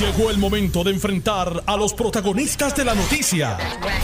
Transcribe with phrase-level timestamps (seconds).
[0.00, 3.56] Llegó el momento de enfrentar a los protagonistas de la noticia.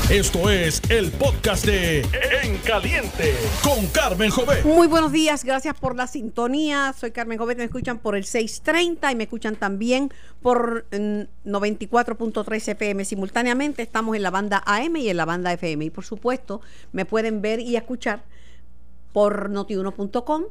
[0.09, 2.01] Esto es el podcast de
[2.43, 4.65] En Caliente con Carmen Jovet.
[4.65, 6.95] Muy buenos días, gracias por la sintonía.
[6.99, 10.11] Soy Carmen Jovet, me escuchan por el 630 y me escuchan también
[10.41, 13.05] por 94.3 FM.
[13.05, 15.85] Simultáneamente estamos en la banda AM y en la banda FM.
[15.85, 16.63] Y por supuesto,
[16.93, 18.25] me pueden ver y escuchar
[19.13, 20.45] por notiuno.com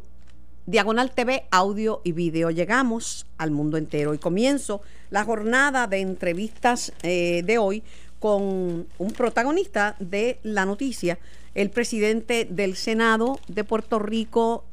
[0.67, 2.51] Diagonal TV, audio y video.
[2.51, 7.83] Llegamos al mundo entero y comienzo la jornada de entrevistas eh, de hoy
[8.19, 11.17] con un protagonista de la noticia,
[11.55, 14.63] el presidente del Senado de Puerto Rico,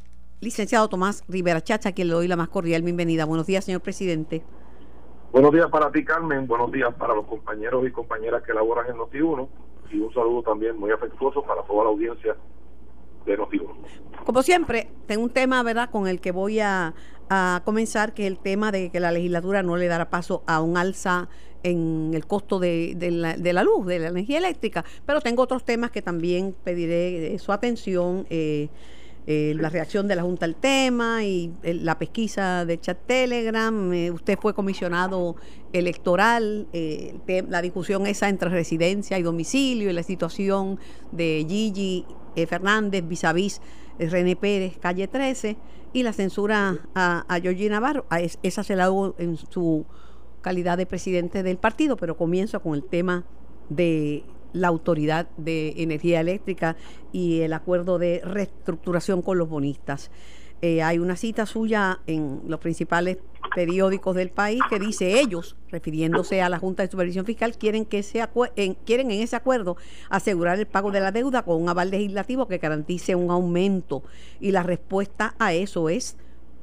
[0.42, 3.24] licenciado Tomás Rivera Chacha, quien le doy la más cordial bienvenida.
[3.24, 4.42] Buenos días, señor presidente.
[5.32, 6.46] Buenos días para ti, Carmen.
[6.46, 9.48] Buenos días para los compañeros y compañeras que laboran en Noti1.
[9.90, 12.36] Y un saludo también muy afectuoso para toda la audiencia
[14.28, 16.92] como siempre, tengo un tema, ¿verdad?, con el que voy a,
[17.64, 20.76] comenzar, que es el tema de que la legislatura no le dará paso a un
[20.76, 21.30] alza
[21.62, 24.84] en el costo de, la, luz, de la energía eléctrica.
[25.06, 28.26] Pero tengo otros temas que también pediré eh, su atención.
[28.28, 28.68] Eh,
[29.26, 33.92] eh, la reacción de la Junta al tema y la pesquisa de chat Telegram.
[34.12, 35.36] usted fue comisionado
[35.72, 40.78] electoral, la discusión esa entre residencia y domicilio y la situación
[41.12, 42.06] de Gigi
[42.46, 43.60] Fernández vis a vis
[43.98, 45.56] René Pérez, calle 13,
[45.92, 48.06] y la censura a, a Navarro.
[48.42, 49.86] esa se la hubo en su
[50.40, 53.24] calidad de presidente del partido, pero comienzo con el tema
[53.68, 56.76] de la Autoridad de Energía Eléctrica
[57.12, 60.10] y el acuerdo de reestructuración con los bonistas.
[60.60, 63.18] Eh, hay una cita suya en los principales
[63.54, 68.02] periódicos del país que dice ellos, refiriéndose a la Junta de Supervisión Fiscal, quieren que
[68.02, 68.26] se
[68.56, 69.76] en, quieren en ese acuerdo
[70.10, 74.02] asegurar el pago de la deuda con un aval legislativo que garantice un aumento
[74.40, 76.16] y la respuesta a eso es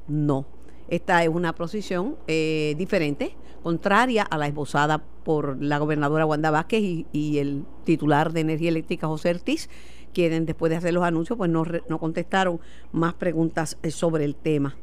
[0.08, 0.46] no.
[0.88, 6.80] Esta es una posición eh, diferente, contraria a la esbozada por la gobernadora Wanda Vázquez
[6.80, 9.68] y, y el titular de Energía Eléctrica José Ortiz
[10.16, 12.58] quieren, después de hacer los anuncios, pues no, no contestaron
[12.90, 14.74] más preguntas eh, sobre el tema.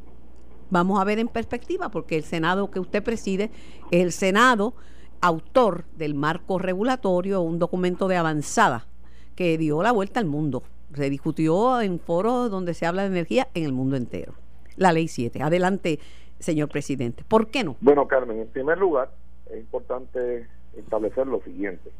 [0.73, 3.51] Vamos a ver en perspectiva, porque el Senado que usted preside
[3.91, 4.73] es el Senado
[5.21, 8.87] autor del marco regulatorio, un documento de avanzada
[9.35, 10.63] que dio la vuelta al mundo.
[10.95, 14.33] Se discutió en foros donde se habla de energía en el mundo entero.
[14.75, 15.43] La ley 7.
[15.43, 15.99] Adelante,
[16.39, 17.23] señor presidente.
[17.23, 17.75] ¿Por qué no?
[17.79, 19.11] Bueno, Carmen, en primer lugar,
[19.51, 21.91] es importante establecer lo siguiente.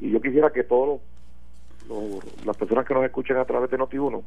[0.00, 1.00] Y yo quisiera que todos
[1.88, 4.20] los las personas que nos escuchen a través de Noti1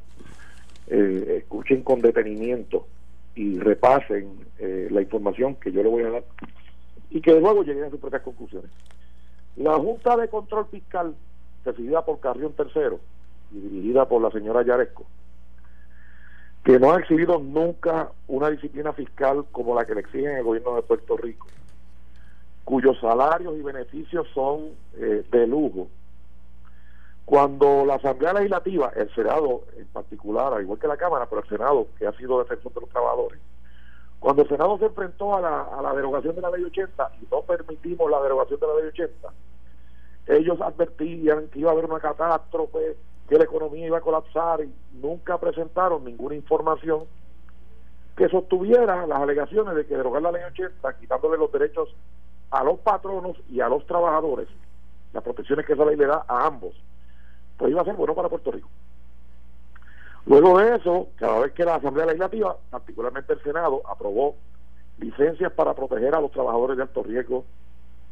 [0.88, 2.88] eh, escuchen con detenimiento
[3.36, 6.24] y repasen eh, la información que yo le voy a dar
[7.10, 8.72] y que luego lleguen a sus propias conclusiones.
[9.58, 11.14] La Junta de Control Fiscal,
[11.64, 13.00] presidida por Carrión Tercero
[13.52, 15.06] y dirigida por la señora Yaresco,
[16.64, 20.76] que no ha exhibido nunca una disciplina fiscal como la que le exigen el gobierno
[20.76, 21.48] de Puerto Rico,
[22.64, 25.90] cuyos salarios y beneficios son eh, de lujo,
[27.26, 31.48] cuando la Asamblea Legislativa, el Senado en particular, al igual que la Cámara, pero el
[31.48, 33.40] Senado, que ha sido defensor de los trabajadores,
[34.20, 37.28] cuando el Senado se enfrentó a la, a la derogación de la Ley 80 y
[37.32, 39.30] no permitimos la derogación de la Ley 80,
[40.28, 44.74] ellos advertían que iba a haber una catástrofe, que la economía iba a colapsar y
[44.94, 47.06] nunca presentaron ninguna información
[48.16, 51.90] que sostuviera las alegaciones de que derogar la Ley 80, quitándole los derechos
[52.52, 54.48] a los patronos y a los trabajadores,
[55.14, 56.74] las protecciones que esa ley le da a ambos,
[57.62, 58.68] pues iba a ser bueno para Puerto Rico.
[60.26, 64.36] Luego de eso, cada vez que la Asamblea Legislativa, particularmente el Senado, aprobó
[64.98, 67.46] licencias para proteger a los trabajadores de alto riesgo,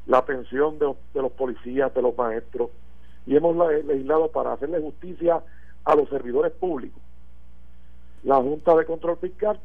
[0.05, 2.69] la pensión de, los policías, de los maestros,
[3.25, 5.41] y hemos legislado para hacerle justicia
[5.83, 7.01] a los servidores públicos.
[8.21, 9.59] La Junta de Control Fiscal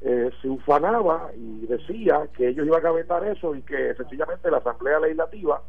[0.00, 4.56] eh, se ufanaba y decía que ellos iban a vetar eso y que sencillamente la
[4.56, 5.62] Asamblea Legislativa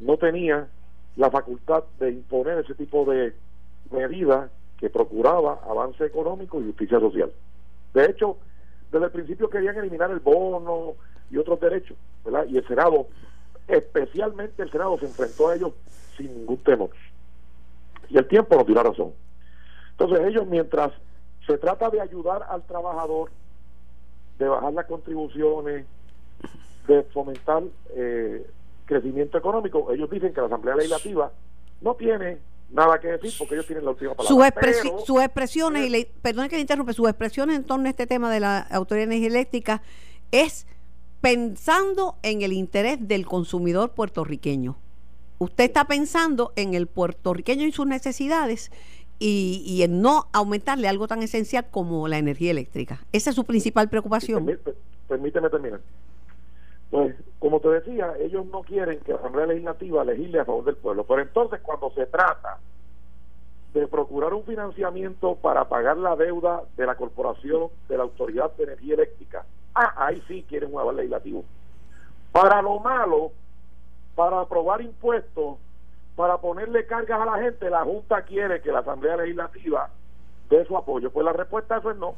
[0.00, 0.66] no tenía
[1.16, 3.34] la facultad de imponer ese tipo de
[3.90, 7.32] medidas que procuraba avance económico y justicia social.
[7.94, 8.38] De hecho,
[8.90, 10.94] desde el principio querían eliminar el bono
[11.30, 12.46] y otros derechos, ¿verdad?
[12.48, 13.06] Y el Senado,
[13.68, 15.72] especialmente el Senado, se enfrentó a ellos
[16.16, 16.90] sin ningún temor.
[18.08, 19.12] Y el tiempo nos dio la razón.
[19.92, 20.92] Entonces ellos, mientras
[21.46, 23.30] se trata de ayudar al trabajador,
[24.38, 25.86] de bajar las contribuciones,
[26.86, 27.62] de fomentar
[27.94, 28.46] eh,
[28.92, 31.32] crecimiento económico, ellos dicen que la Asamblea Legislativa
[31.80, 32.38] no tiene
[32.70, 34.52] nada que decir porque ellos tienen la última palabra.
[35.04, 38.30] sus expresiones, y le, perdone que le interrumpe, sus expresiones en torno a este tema
[38.30, 39.82] de la Autoridad de Energía Eléctrica
[40.30, 40.66] es
[41.20, 44.76] pensando en el interés del consumidor puertorriqueño.
[45.38, 48.70] Usted está pensando en el puertorriqueño y sus necesidades
[49.18, 53.04] y, y en no aumentarle algo tan esencial como la energía eléctrica.
[53.12, 54.58] Esa es su principal preocupación.
[55.08, 55.80] Permíteme terminar.
[56.92, 60.76] Pues, como te decía, ellos no quieren que la Asamblea Legislativa legisle a favor del
[60.76, 61.04] pueblo.
[61.04, 62.58] Pero entonces, cuando se trata
[63.72, 68.64] de procurar un financiamiento para pagar la deuda de la corporación, de la Autoridad de
[68.64, 71.46] Energía Eléctrica, ah, ahí sí quieren un aval legislativo.
[72.30, 73.32] Para lo malo,
[74.14, 75.56] para aprobar impuestos,
[76.14, 79.88] para ponerle cargas a la gente, la Junta quiere que la Asamblea Legislativa
[80.50, 81.10] dé su apoyo.
[81.10, 82.16] Pues la respuesta a eso es no.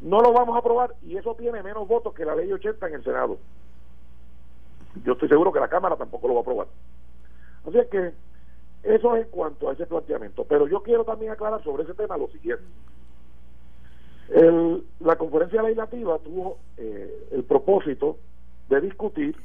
[0.00, 2.94] No lo vamos a aprobar y eso tiene menos votos que la ley 80 en
[2.94, 3.38] el Senado.
[5.04, 6.66] Yo estoy seguro que la Cámara tampoco lo va a aprobar.
[7.66, 8.12] Así es que
[8.82, 10.44] eso es en cuanto a ese planteamiento.
[10.44, 12.64] Pero yo quiero también aclarar sobre ese tema lo siguiente.
[15.00, 18.18] la conferencia legislativa tuvo eh, el propósito
[18.68, 19.36] de discutir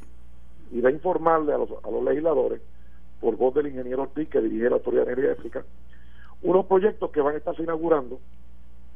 [0.71, 2.61] y de informarle a los, a los legisladores,
[3.21, 5.63] por voz del ingeniero Ortiz, que dirige la Autoridad de Energía Eléctrica,
[6.41, 8.19] unos proyectos que van a estarse inaugurando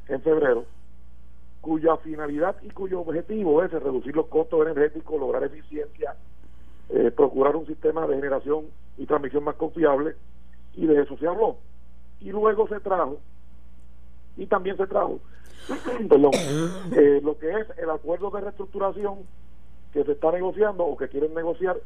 [0.08, 0.64] en febrero,
[1.60, 6.14] cuya finalidad y cuyo objetivo es reducir los costos energéticos, lograr eficiencia,
[6.90, 8.66] eh, procurar un sistema de generación
[8.96, 10.16] y transmisión más confiable,
[10.74, 11.56] y de eso se habló.
[12.20, 13.18] Y luego se trajo,
[14.36, 15.20] y también se trajo,
[16.96, 19.18] eh, lo que es el acuerdo de reestructuración
[19.92, 21.76] que se está negociando o que quieren negociar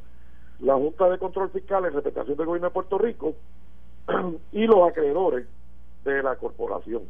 [0.61, 3.35] la Junta de Control Fiscal en representación del gobierno de Puerto Rico
[4.53, 5.47] y los acreedores
[6.05, 7.03] de la corporación.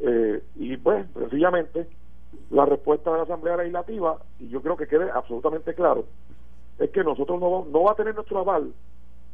[0.00, 1.88] Eh, y pues, sencillamente,
[2.50, 6.04] la respuesta de la Asamblea Legislativa, y yo creo que quede absolutamente claro,
[6.78, 8.72] es que nosotros no, no va a tener nuestro aval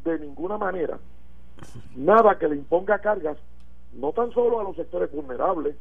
[0.04, 0.98] de ninguna manera
[1.96, 3.38] nada que le imponga cargas,
[3.94, 5.76] no tan solo a los sectores vulnerables,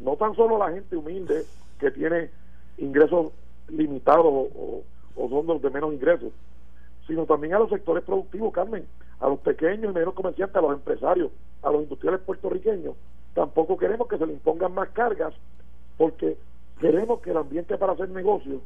[0.00, 1.44] no tan solo a la gente humilde
[1.78, 2.30] que tiene
[2.76, 3.32] ingresos
[3.68, 4.82] limitados o,
[5.16, 6.32] son los de menos ingresos,
[7.06, 8.86] sino también a los sectores productivos, Carmen,
[9.20, 11.30] a los pequeños y medianos comerciantes, a los empresarios,
[11.62, 12.94] a los industriales puertorriqueños.
[13.34, 15.34] Tampoco queremos que se le impongan más cargas
[15.96, 16.36] porque
[16.80, 18.62] queremos que el ambiente para hacer negocios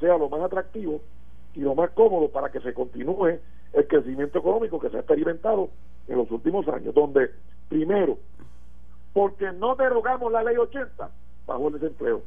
[0.00, 1.00] sea lo más atractivo
[1.54, 3.38] y lo más cómodo para que se continúe
[3.72, 5.70] el crecimiento económico que se ha experimentado
[6.08, 7.30] en los últimos años, donde
[7.68, 8.18] primero,
[9.12, 11.10] porque no derogamos la ley 80,
[11.46, 12.22] bajo el desempleo,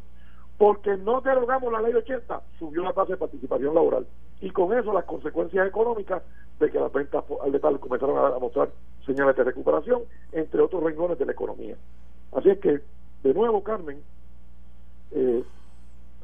[0.57, 4.05] porque no derogamos la ley 80, subió la tasa de participación laboral.
[4.41, 6.23] Y con eso las consecuencias económicas
[6.59, 8.69] de que las ventas al detalle comenzaron a, mostrar
[9.05, 11.75] señales de recuperación, entre otros renglones de la economía.
[12.31, 12.81] Así es que,
[13.23, 14.01] de nuevo, Carmen,
[15.11, 15.43] eh,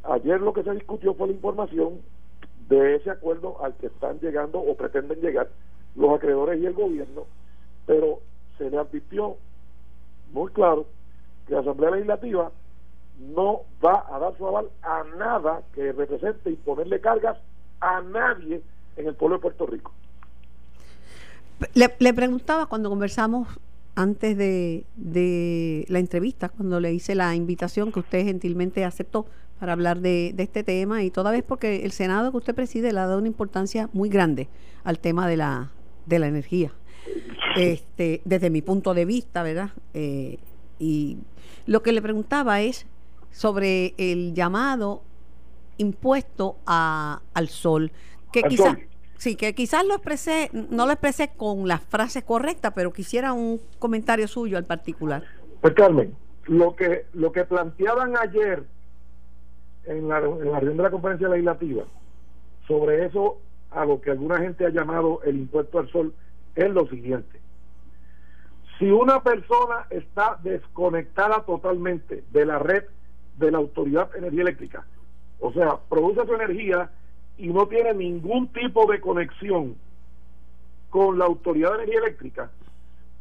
[0.03, 2.01] ayer lo que se discutió fue la información
[2.69, 5.49] de ese acuerdo al que están llegando o pretenden llegar
[5.95, 7.25] los acreedores y el gobierno,
[7.85, 8.19] pero
[8.57, 9.37] se le advirtió
[10.31, 10.85] muy claro
[11.47, 12.51] que la Asamblea Legislativa
[13.19, 17.37] no va a dar su aval a nada que represente imponerle cargas
[17.79, 18.61] a nadie
[18.97, 19.91] en el pueblo de Puerto Rico.
[21.73, 23.47] Le, preguntaba cuando conversamos
[23.95, 29.25] antes de, de, la entrevista, cuando le hice la invitación que usted gentilmente aceptó
[29.59, 32.91] para hablar de, de, este tema y toda vez porque el Senado que usted preside
[32.91, 34.49] le ha dado una importancia muy grande
[34.83, 35.71] al tema de la,
[36.05, 36.71] de la energía.
[37.55, 39.69] Este, desde mi punto de vista, ¿verdad?
[39.93, 40.39] Eh,
[40.77, 41.17] y
[41.65, 42.85] lo que le preguntaba es
[43.31, 45.03] sobre el llamado
[45.77, 47.91] impuesto a, al sol,
[48.31, 48.77] que quizás
[49.17, 53.61] sí, que quizás lo expresé, no lo expresé con las frases correctas, pero quisiera un
[53.79, 55.23] comentario suyo al particular.
[55.61, 58.63] Pues Carmen, lo que lo que planteaban ayer
[59.85, 61.83] en la, en la reunión de la conferencia legislativa
[62.67, 63.39] sobre eso
[63.71, 66.13] a lo que alguna gente ha llamado el impuesto al sol
[66.55, 67.39] es lo siguiente.
[68.79, 72.83] Si una persona está desconectada totalmente de la red
[73.37, 74.85] de la Autoridad de Energía Eléctrica.
[75.39, 76.89] O sea, produce su energía
[77.37, 79.75] y no tiene ningún tipo de conexión
[80.89, 82.51] con la Autoridad de Energía Eléctrica,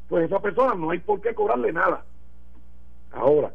[0.09, 2.05] pues esa persona no hay por qué cobrarle nada.
[3.13, 3.53] Ahora,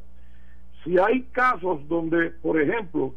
[0.84, 3.14] si hay casos donde, por ejemplo,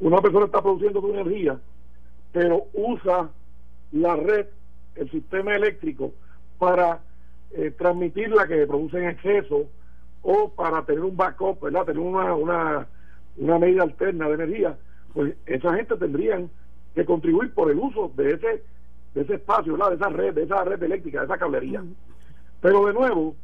[0.00, 1.58] una persona está produciendo su energía,
[2.32, 3.30] pero usa
[3.92, 4.46] la red,
[4.96, 6.12] el sistema eléctrico,
[6.58, 7.00] para
[7.52, 9.64] eh, transmitir la que produce en exceso
[10.22, 11.86] o para tener un backup, ¿verdad?
[11.86, 12.86] Tener una, una,
[13.38, 14.76] una medida alterna de energía,
[15.14, 16.50] pues esa gente tendrían
[16.94, 18.62] que contribuir por el uso de ese
[19.14, 19.90] de ese espacio, ¿verdad?
[19.90, 21.82] De esa red, de esa red eléctrica, de esa cablería.
[22.60, 23.34] Pero de nuevo,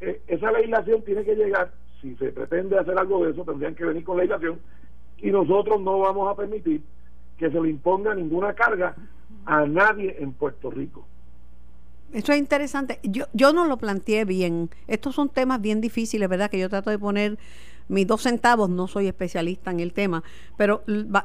[0.00, 3.84] eh, esa legislación tiene que llegar, si se pretende hacer algo de eso, tendrían que
[3.84, 4.58] venir con legislación
[5.18, 6.82] y nosotros no vamos a permitir
[7.38, 8.94] que se le imponga ninguna carga
[9.46, 11.06] a nadie en Puerto Rico.
[12.12, 13.00] Eso es interesante.
[13.02, 14.70] Yo, yo no lo planteé bien.
[14.86, 16.50] Estos son temas bien difíciles, ¿verdad?
[16.50, 17.38] Que yo trato de poner
[17.88, 20.22] mis dos centavos, no soy especialista en el tema,
[20.56, 20.82] pero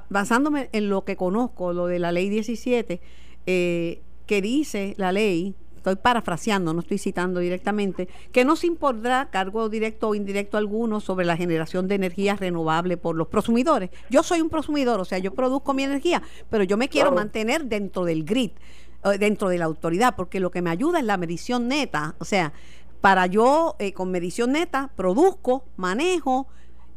[0.09, 3.01] basándome en lo que conozco, lo de la ley 17,
[3.45, 9.29] eh, que dice la ley estoy parafraseando, no estoy citando directamente, que no se impondrá
[9.31, 13.89] cargo directo o indirecto alguno sobre la generación de energía renovable por los prosumidores.
[14.09, 17.65] Yo soy un prosumidor, o sea, yo produzco mi energía, pero yo me quiero mantener
[17.65, 18.51] dentro del grid,
[19.05, 22.25] eh, dentro de la autoridad, porque lo que me ayuda es la medición neta, o
[22.25, 22.53] sea,
[23.01, 26.47] para yo eh, con medición neta produzco, manejo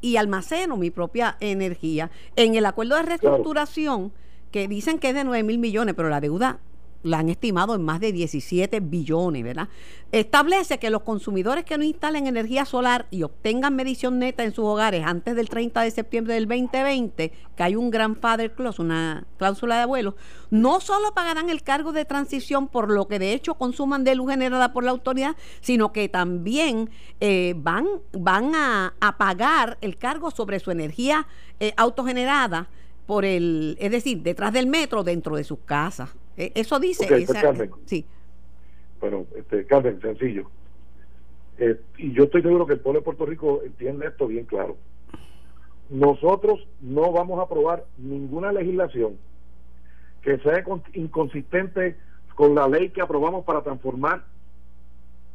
[0.00, 2.10] y almaceno mi propia energía.
[2.36, 4.12] En el acuerdo de reestructuración,
[4.50, 6.60] que dicen que es de 9 mil millones, pero la deuda
[7.02, 9.68] la han estimado en más de 17 billones, ¿verdad?
[10.12, 14.64] Establece que los consumidores que no instalen energía solar y obtengan medición neta en sus
[14.64, 19.76] hogares antes del 30 de septiembre del 2020, que hay un grandfather clause, una cláusula
[19.76, 20.16] de abuelo,
[20.50, 24.30] no solo pagarán el cargo de transición por lo que de hecho consuman de luz
[24.30, 26.90] generada por la autoridad, sino que también
[27.20, 31.26] eh, van, van a, pagar el cargo sobre su energía
[31.60, 32.68] eh, autogenerada
[33.06, 36.10] por el, es decir, detrás del metro, dentro de sus casas.
[36.36, 37.06] Eh, eso dice.
[37.06, 38.06] Pues, sí.
[39.00, 40.48] Bueno, este, Carmen, sencillo.
[41.58, 44.76] Eh, y yo estoy seguro que el pueblo de Puerto Rico entiende esto bien claro.
[45.90, 49.18] Nosotros no vamos a aprobar ninguna legislación
[50.22, 51.96] que sea inconsistente
[52.34, 54.24] con la ley que aprobamos para transformar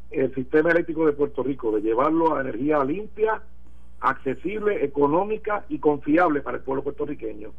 [0.09, 3.41] el sistema eléctrico de Puerto Rico, de llevarlo a energía limpia,
[3.99, 7.51] accesible, económica y confiable para el pueblo puertorriqueño.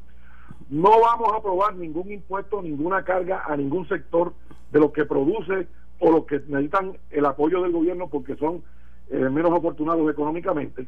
[0.69, 4.35] No vamos a aprobar ningún impuesto, ninguna carga a ningún sector
[4.71, 5.67] de los que produce
[5.99, 8.63] o los que necesitan el apoyo del gobierno porque son
[9.11, 10.87] eh, menos afortunados económicamente.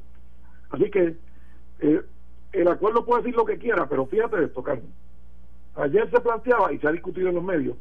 [0.71, 1.17] Así que
[1.81, 2.03] eh,
[2.53, 4.93] el acuerdo puede decir lo que quiera, pero fíjate esto, Carmen.
[5.77, 7.77] Ayer se planteaba, y se ha discutido en los medios,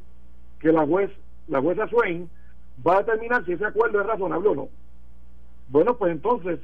[0.60, 1.12] que la juez,
[1.48, 2.30] la jueza Swain
[2.86, 4.70] va a determinar si ese acuerdo es razonable o no.
[5.70, 6.60] Bueno, pues entonces,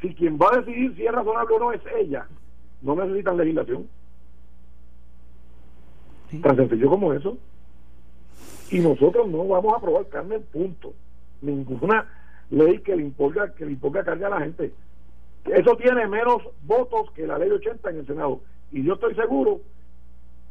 [0.00, 2.26] si quien va a decidir si es razonable o no es ella,
[2.82, 3.88] no necesitan legislación.
[6.42, 7.36] Tan sencillo como eso.
[8.70, 10.94] Y nosotros no vamos a aprobar carne, punto.
[11.42, 12.06] Ninguna
[12.50, 14.72] ley que le imponga, que le imponga carga a la gente.
[15.46, 18.40] Eso tiene menos votos que la ley 80 en el Senado.
[18.70, 19.60] Y yo estoy seguro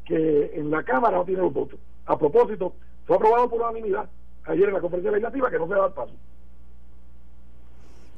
[0.06, 1.80] que en la Cámara no tiene los votos.
[2.06, 2.74] A propósito,
[3.06, 4.10] fue aprobado por unanimidad
[4.46, 6.14] ayer en la conferencia legislativa que no se va a dar paso.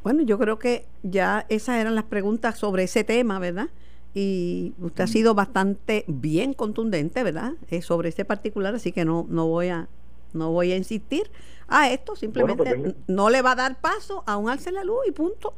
[0.04, 3.68] Bueno, yo creo que ya esas eran las preguntas sobre ese tema, ¿verdad?
[4.14, 7.54] Y usted ha sido bastante bien contundente, ¿verdad?
[7.70, 9.88] Eh, sobre este particular, así que no, no voy a
[10.34, 11.30] no voy a insistir
[11.68, 15.00] a esto, simplemente pues no le va a dar paso a un alce la luz
[15.08, 15.54] y punto.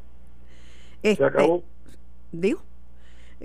[1.02, 1.64] Este, acabó.
[2.32, 2.62] Digo,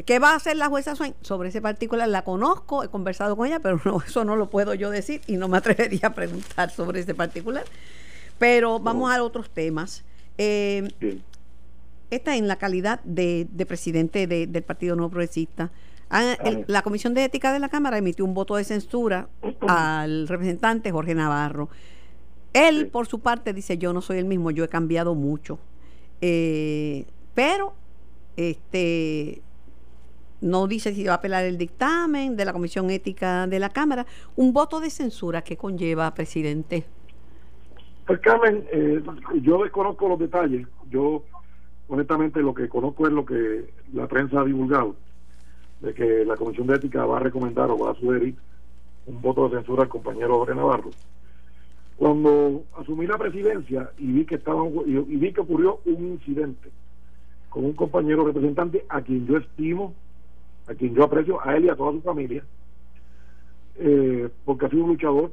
[0.07, 2.09] ¿qué va a hacer la jueza sobre ese particular?
[2.09, 5.37] La conozco, he conversado con ella, pero no, eso no lo puedo yo decir y
[5.37, 7.65] no me atrevería a preguntar sobre ese particular.
[8.39, 10.05] Pero vamos a otros temas.
[10.39, 10.89] Eh,
[12.11, 15.71] esta en la calidad de, presidente del Partido No Progresista.
[16.11, 16.37] Ah,
[16.67, 19.29] la Comisión de Ética de la Cámara emitió un voto de censura
[19.69, 21.69] al representante Jorge Navarro.
[22.55, 25.59] Él, por su parte, dice, yo no soy el mismo, yo he cambiado mucho.
[26.21, 27.75] Eh, pero,
[28.37, 29.43] este,
[30.41, 34.07] no dice si va a apelar el dictamen de la Comisión Ética de la Cámara.
[34.35, 36.85] Un voto de censura que conlleva, presidente.
[38.07, 39.03] Pues Carmen, eh,
[39.43, 40.67] yo desconozco los detalles.
[40.91, 41.23] Yo
[41.89, 44.95] honestamente lo que conozco es lo que la prensa ha divulgado,
[45.81, 48.35] de que la Comisión de Ética va a recomendar o va a sugerir
[49.07, 50.91] un voto de censura al compañero Jorge Navarro.
[51.97, 56.71] Cuando asumí la presidencia y vi que estaba y, vi que ocurrió un incidente
[57.49, 59.95] con un compañero representante a quien yo estimo,
[60.69, 62.45] a quien yo aprecio, a él y a toda su familia,
[63.77, 65.33] eh, porque ha sido un luchador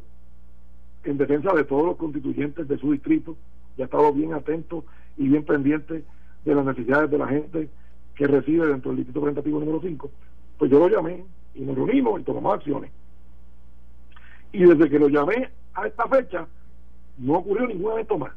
[1.04, 3.36] en defensa de todos los constituyentes de su distrito
[3.78, 4.86] y ha estado bien atento
[5.18, 6.04] y bien pendiente
[6.46, 7.70] de las necesidades de la gente
[8.16, 10.10] que reside dentro del distrito orientativo número 5,
[10.58, 12.92] pues yo lo llamé y nos reunimos y tomamos acciones.
[14.52, 16.48] Y desde que lo llamé a esta fecha,
[17.18, 18.32] no ocurrió ningún evento más.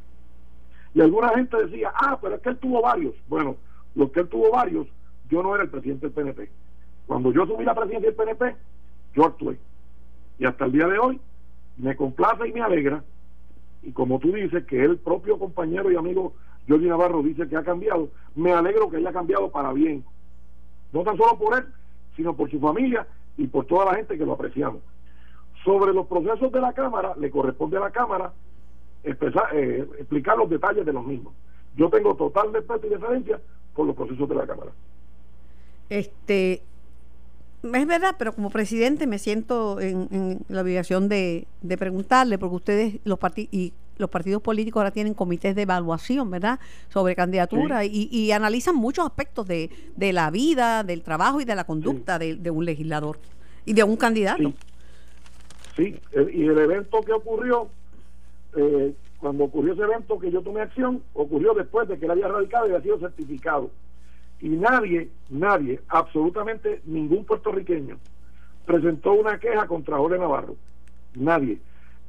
[0.95, 3.15] Y alguna gente decía, ah, pero es que él tuvo varios.
[3.29, 3.57] Bueno,
[3.95, 4.89] los que él tuvo varios,
[5.29, 6.51] yo no era el presidente del PNP.
[7.07, 8.57] Cuando yo subí la presidencia del PNP,
[9.15, 9.59] yo actué.
[10.39, 11.21] Y hasta el día de hoy,
[11.77, 13.05] me complace y me alegra.
[13.83, 16.35] Y como tú dices, que el propio compañero y amigo
[16.69, 20.05] Jordi Navarro dice que ha cambiado, me alegro que haya cambiado para bien.
[20.93, 21.65] No tan solo por él,
[22.17, 23.07] sino por su familia
[23.37, 24.83] y por toda la gente que lo apreciamos.
[25.65, 28.33] Sobre los procesos de la Cámara, le corresponde a la Cámara
[29.05, 31.33] eh, explicar los detalles de los mismos.
[31.77, 33.41] Yo tengo total respeto y deferencia
[33.75, 34.73] por los procesos de la Cámara.
[35.89, 36.63] Este,
[37.63, 41.47] es verdad, pero como presidente me siento en, la obligación de,
[41.79, 46.59] preguntarle, porque ustedes, los partidos, y los partidos políticos ahora tienen comités de evaluación, ¿verdad?,
[46.89, 52.19] sobre candidatura y, analizan muchos aspectos de, la vida, del trabajo y de la conducta
[52.19, 53.19] de, un legislador
[53.65, 54.53] y de un candidato.
[55.77, 55.97] Sí,
[56.33, 57.69] y el evento que ocurrió
[58.57, 62.29] eh, cuando ocurrió ese evento que yo tomé acción, ocurrió después de que él había
[62.29, 63.71] radicado y había sido certificado.
[64.41, 67.99] Y nadie, nadie, absolutamente ningún puertorriqueño
[68.65, 70.57] presentó una queja contra Jorge Navarro.
[71.15, 71.59] Nadie.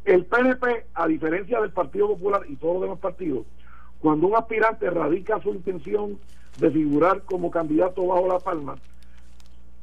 [0.05, 3.45] El PNP, a diferencia del Partido Popular y todos los demás partidos,
[3.99, 6.17] cuando un aspirante radica su intención
[6.57, 8.75] de figurar como candidato bajo la palma,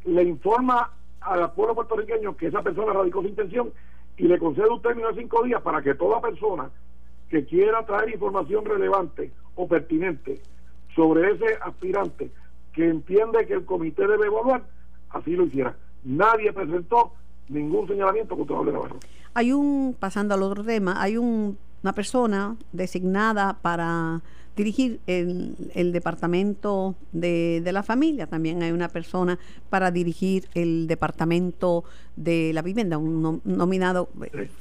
[0.05, 3.73] le informa al pueblo puertorriqueño que esa persona radicó su intención
[4.17, 6.71] y le concede un término de cinco días para que toda persona
[7.29, 10.41] que quiera traer información relevante o pertinente
[10.95, 12.31] sobre ese aspirante
[12.73, 14.63] que entiende que el comité debe evaluar,
[15.11, 15.77] así lo hiciera.
[16.05, 17.13] Nadie presentó
[17.49, 18.97] ningún señalamiento contra Jorge Navarro.
[19.35, 24.23] Hay un, pasando al otro tema, hay un, una persona designada para
[24.57, 28.27] dirigir el, departamento de, la familia.
[28.27, 29.39] También hay una persona
[29.69, 31.85] para dirigir el departamento
[32.17, 34.09] de la vivienda, un nominado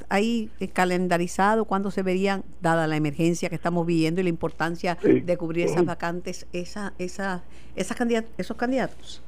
[0.09, 5.37] ahí calendarizado cuando se verían, dada la emergencia que estamos viviendo y la importancia de
[5.37, 7.43] cubrir esas vacantes, esa, esa,
[7.75, 7.97] esas
[8.37, 9.21] esos candidatos.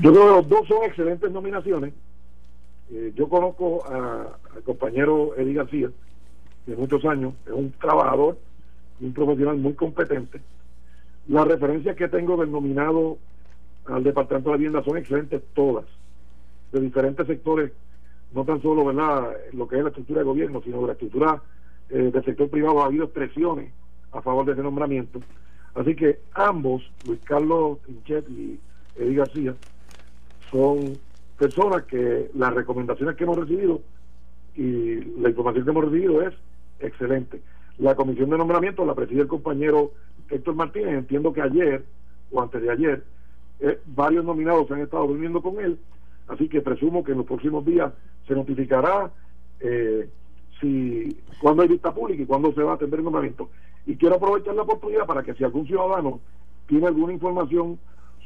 [0.00, 1.94] Yo creo que los dos son excelentes nominaciones.
[2.92, 5.90] Eh, yo conozco al compañero Eddie García
[6.66, 8.36] de muchos años, es un trabajador,
[9.00, 10.40] un profesional muy competente.
[11.26, 13.16] Las referencias que tengo del nominado
[13.86, 15.86] al Departamento de la Vivienda son excelentes todas,
[16.70, 17.72] de diferentes sectores,
[18.34, 21.42] no tan solo verdad lo que es la estructura de gobierno, sino de la estructura
[21.88, 22.82] eh, del sector privado.
[22.82, 23.72] Ha habido expresiones
[24.12, 25.20] a favor de ese nombramiento.
[25.74, 28.60] Así que ambos, Luis Carlos Tinchet y
[28.96, 29.54] Eddie García,
[30.50, 30.98] son
[31.38, 33.80] personas que las recomendaciones que hemos recibido
[34.54, 36.34] y la información que hemos recibido es
[36.80, 37.40] excelente.
[37.78, 39.92] La comisión de nombramiento la preside el compañero
[40.28, 40.94] Héctor Martínez.
[40.94, 41.84] Entiendo que ayer
[42.30, 43.04] o antes de ayer
[43.60, 45.78] eh, varios nominados se han estado reuniendo con él,
[46.28, 47.92] así que presumo que en los próximos días
[48.26, 49.10] se notificará
[49.60, 50.08] eh,
[50.60, 53.50] si cuándo hay vista pública y cuándo se va a atender el nombramiento.
[53.86, 56.20] Y quiero aprovechar la oportunidad para que si algún ciudadano
[56.66, 57.78] tiene alguna información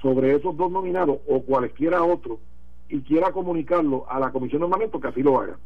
[0.03, 2.39] sobre esos dos nominados o cualesquiera otro
[2.88, 5.57] y quiera comunicarlo a la comisión de nombramiento, que así lo haga.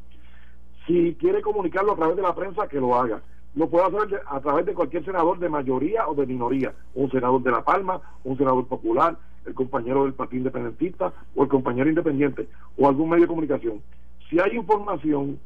[0.86, 3.22] Si quiere comunicarlo a través de la prensa, que lo haga.
[3.54, 7.42] Lo puede hacer a través de cualquier senador de mayoría o de minoría, un senador
[7.42, 12.48] de La Palma, un senador popular, el compañero del Partido Independentista o el compañero independiente
[12.78, 13.82] o algún medio de comunicación.
[14.28, 15.38] Si hay información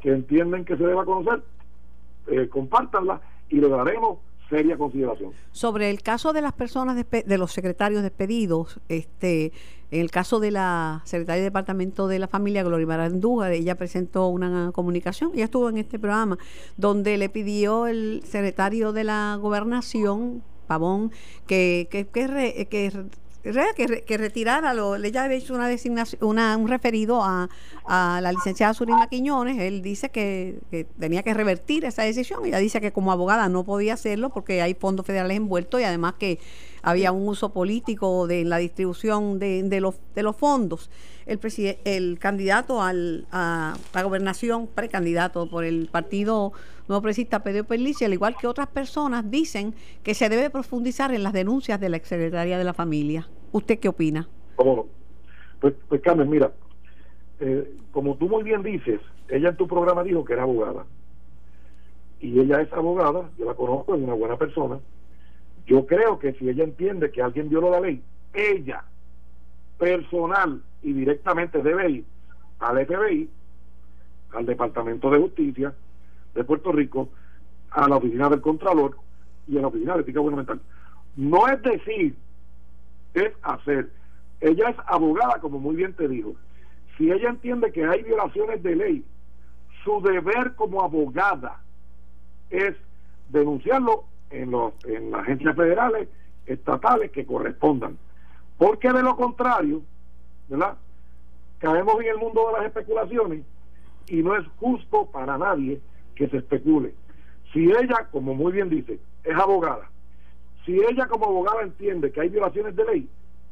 [0.00, 1.42] que entienden que se deba conocer,
[2.26, 4.76] eh, compártanla y le daremos seria.
[5.52, 9.52] Sobre el caso de las personas, de los secretarios despedidos, este,
[9.90, 14.28] en el caso de la secretaria de Departamento de la Familia, Gloria Andújar, ella presentó
[14.28, 16.38] una comunicación, ella estuvo en este programa,
[16.76, 21.10] donde le pidió el secretario de la Gobernación, Pavón,
[21.46, 22.92] que, que, que, que
[23.42, 27.48] que, que retirara, lo, ella había hecho una designación, una, un referido a,
[27.86, 30.58] a la licenciada Surima Quiñones, él dice que,
[30.98, 34.74] tenía que revertir esa decisión, ella dice que como abogada no podía hacerlo porque hay
[34.74, 36.38] fondos federales envueltos y además que
[36.88, 40.90] había un uso político de la distribución de, los, fondos.
[41.26, 41.38] El,
[41.84, 46.52] el candidato al, a la gobernación, precandidato por el partido
[46.88, 51.22] Nuevo Progresista Pedro Perlici, al igual que otras personas, dicen que se debe profundizar en
[51.22, 53.28] las denuncias de la exsecretaria de la familia.
[53.52, 54.26] ¿Usted qué opina?
[54.56, 54.86] ¿Cómo
[55.60, 56.52] Pues, pues Carmen, mira,
[57.40, 60.86] eh, como tú muy bien dices, ella en tu programa dijo que era abogada.
[62.20, 64.80] Y ella es abogada, yo la conozco, es una buena persona
[65.68, 68.02] yo creo que si ella entiende que alguien violó la ley,
[68.32, 68.84] ella,
[69.78, 72.04] personal y directamente debe ir
[72.58, 73.28] al FBI,
[74.32, 75.74] al Departamento de Justicia
[76.34, 77.10] de Puerto Rico,
[77.70, 78.96] a la oficina del Contralor
[79.46, 80.60] y a la oficina de ética gubernamental.
[81.16, 82.16] No es decir,
[83.12, 83.90] es hacer.
[84.40, 86.34] Ella es abogada, como muy bien te digo.
[86.96, 89.04] Si ella entiende que hay violaciones de ley,
[89.84, 91.60] su deber como abogada
[92.48, 92.74] es
[93.28, 96.08] denunciarlo en, los, en las agencias federales,
[96.46, 97.98] estatales que correspondan.
[98.56, 99.82] Porque de lo contrario,
[100.48, 100.76] ¿verdad?
[101.58, 103.44] Caemos en el mundo de las especulaciones
[104.08, 105.80] y no es justo para nadie
[106.14, 106.94] que se especule.
[107.52, 109.90] Si ella, como muy bien dice, es abogada,
[110.64, 113.08] si ella como abogada entiende que hay violaciones de ley,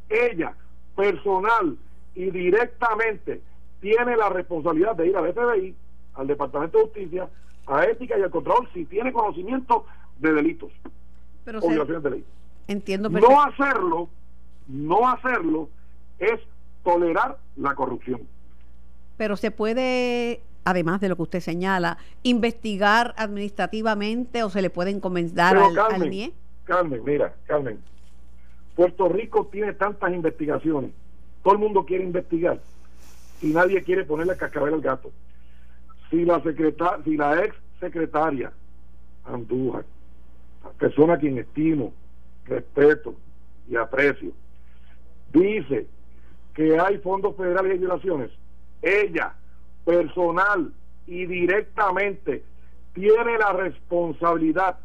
[0.09, 0.55] ella
[0.95, 1.77] personal
[2.15, 3.41] y directamente
[3.81, 5.75] tiene la responsabilidad de ir al FBI,
[6.15, 7.29] al Departamento de Justicia,
[7.67, 9.87] a Ética y al Control, si tiene conocimiento
[10.19, 10.73] de delitos
[11.45, 12.25] Pero o violaciones de ley.
[12.69, 13.09] Entiendo.
[13.09, 14.09] No hacerlo,
[14.67, 15.69] no hacerlo
[16.19, 16.41] es
[16.83, 18.23] tolerar la corrupción.
[19.17, 24.91] Pero se puede, además de lo que usted señala, investigar administrativamente o se le puede
[24.91, 26.33] encomendar al, Carmen,
[26.65, 27.79] Carmen, mira, Carmen,
[28.75, 30.91] Puerto Rico tiene tantas investigaciones,
[31.43, 32.61] todo el mundo quiere investigar
[33.41, 35.13] y nadie quiere ponerle cascabel al gato.
[36.11, 38.53] Si la secretaria, si la ex secretaria
[39.25, 39.85] Andújar,
[40.79, 41.93] persona a quien estimo,
[42.47, 43.15] respeto
[43.69, 44.33] y aprecio,
[45.33, 45.87] dice
[46.55, 48.31] que hay fondos federales y violaciones,
[48.83, 49.35] ella,
[49.85, 50.73] personal
[51.07, 52.43] y directamente,
[52.95, 54.79] tiene la responsabilidad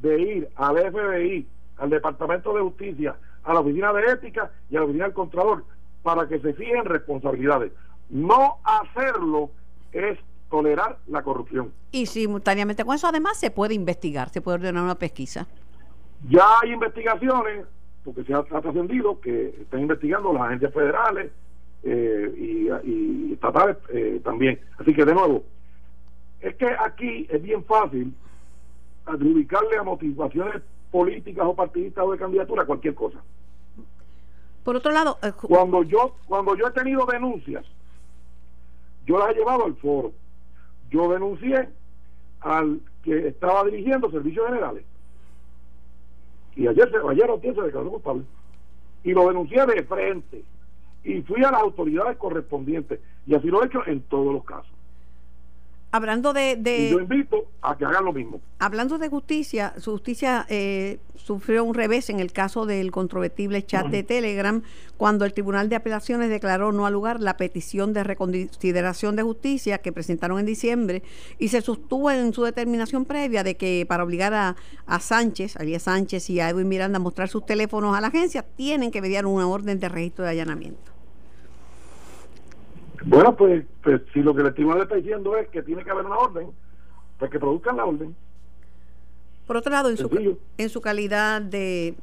[0.00, 1.46] de ir al FBI,
[1.76, 5.64] al Departamento de Justicia, a la Oficina de Ética y a la Oficina del Contralor
[6.02, 7.72] para que se fijen responsabilidades.
[8.08, 9.50] No hacerlo
[9.92, 10.18] es
[10.50, 11.72] tolerar la corrupción.
[11.92, 15.46] Y simultáneamente con eso, además, se puede investigar, se puede ordenar una pesquisa.
[16.28, 17.66] Ya hay investigaciones,
[18.04, 21.30] porque se ha, trascendido que están investigando las agencias federales
[21.84, 24.58] eh, y, estatales eh, también.
[24.78, 25.44] Así que, de nuevo,
[26.40, 28.14] es que aquí es bien fácil
[29.06, 33.18] adjudicarle a motivaciones políticas o partidistas o de candidatura cualquier cosa.
[34.64, 37.64] Por otro lado, eh, cuando yo cuando yo he tenido denuncias,
[39.06, 40.12] yo las he llevado al foro.
[40.90, 41.68] Yo denuncié
[42.40, 44.84] al que estaba dirigiendo servicios generales.
[46.56, 48.24] Y ayer, ayer o se declaró culpable.
[49.04, 50.44] Y lo denuncié de frente.
[51.04, 53.00] Y fui a las autoridades correspondientes.
[53.26, 54.77] Y así lo he hecho en todos los casos.
[55.90, 58.42] Hablando de, yo invito a que hagan lo mismo.
[58.58, 63.86] Hablando de justicia, su justicia eh, sufrió un revés en el caso del controvertible chat
[63.86, 64.62] de Telegram,
[64.98, 69.78] cuando el Tribunal de Apelaciones declaró no al lugar la petición de reconsideración de justicia
[69.78, 71.02] que presentaron en diciembre
[71.38, 75.62] y se sostuvo en su determinación previa de que para obligar a, a Sánchez, a
[75.62, 79.00] Elías Sánchez y a Edwin Miranda a mostrar sus teléfonos a la agencia, tienen que
[79.00, 80.97] mediar una orden de registro de allanamiento.
[83.04, 86.06] Bueno, pues, pues, si lo que el tribunal está diciendo es que tiene que haber
[86.06, 86.50] una orden,
[87.18, 88.14] pues que produzcan la orden.
[89.46, 91.94] Por otro lado, en su, en su calidad de,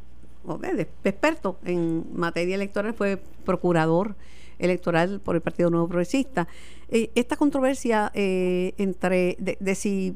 [0.73, 4.15] de, experto en materia electoral, fue procurador
[4.57, 6.47] electoral por el Partido Nuevo Progresista.
[6.89, 10.15] Eh, esta controversia eh, entre de, si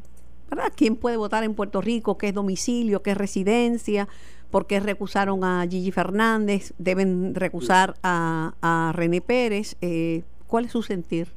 [0.50, 0.72] ¿verdad?
[0.76, 4.08] quién puede votar en Puerto Rico, qué es domicilio, qué es residencia,
[4.50, 9.76] por qué recusaron a Gigi Fernández, deben recusar a, a René Pérez.
[9.82, 11.28] Eh, ¿Cuál es su sentir?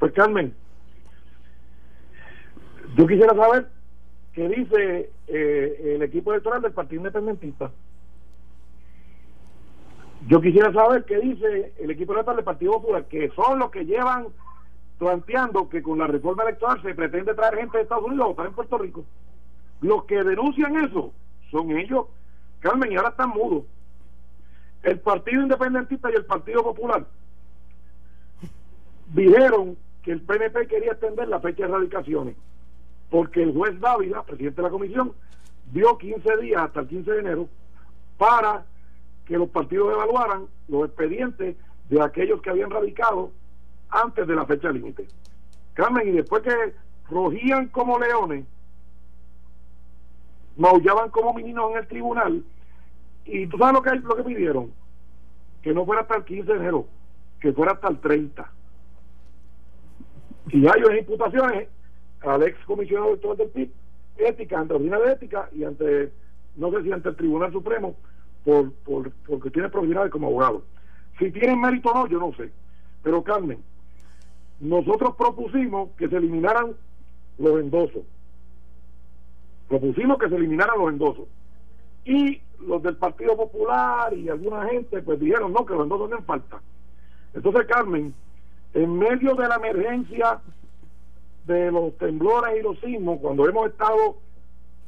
[0.00, 0.52] Pues Carmen,
[2.96, 3.68] yo quisiera saber
[4.32, 7.70] qué dice eh, el equipo electoral del Partido Independentista.
[10.26, 13.86] Yo quisiera saber qué dice el equipo electoral del Partido Popular, que son los que
[13.86, 14.26] llevan
[14.98, 18.46] planteando que con la reforma electoral se pretende traer gente de Estados Unidos a votar
[18.46, 19.04] en Puerto Rico.
[19.82, 21.12] Los que denuncian eso
[21.52, 22.06] son ellos.
[22.58, 23.66] Carmen, y ahora están mudos.
[24.82, 27.06] El Partido Independentista y el Partido Popular
[29.12, 32.36] dijeron que el PNP quería extender la fecha de erradicaciones,
[33.10, 35.12] porque el juez Dávila, presidente de la comisión,
[35.72, 37.48] dio 15 días hasta el 15 de enero
[38.16, 38.64] para
[39.26, 41.56] que los partidos evaluaran los expedientes
[41.88, 43.30] de aquellos que habían radicado
[43.90, 45.06] antes de la fecha límite.
[45.74, 46.74] Carmen, y después que
[47.10, 48.44] rogían como leones,
[50.56, 52.44] maullaban como meninos en el tribunal,
[53.24, 54.72] y tú sabes lo que, lo que pidieron,
[55.62, 56.86] que no fuera hasta el 15 de enero,
[57.40, 58.50] que fuera hasta el 30
[60.50, 61.68] y hay unas imputaciones
[62.20, 63.70] al ex comisionado electoral del PIB,
[64.18, 66.12] ética, ante la oficina de ética y ante,
[66.56, 67.96] no sé si ante el Tribunal Supremo,
[68.44, 70.62] por, por porque tiene profesionales como abogado.
[71.18, 72.50] Si tienen mérito o no, yo no sé.
[73.02, 73.62] Pero Carmen,
[74.60, 76.74] nosotros propusimos que se eliminaran
[77.38, 78.02] los endosos.
[79.68, 81.26] Propusimos que se eliminaran los endosos.
[82.04, 86.22] Y los del Partido Popular y alguna gente pues dijeron no, que los endosos no
[86.22, 86.60] falta.
[87.34, 88.14] Entonces, Carmen,
[88.74, 90.40] en medio de la emergencia
[91.46, 94.16] de los temblores y los sismos, cuando hemos estado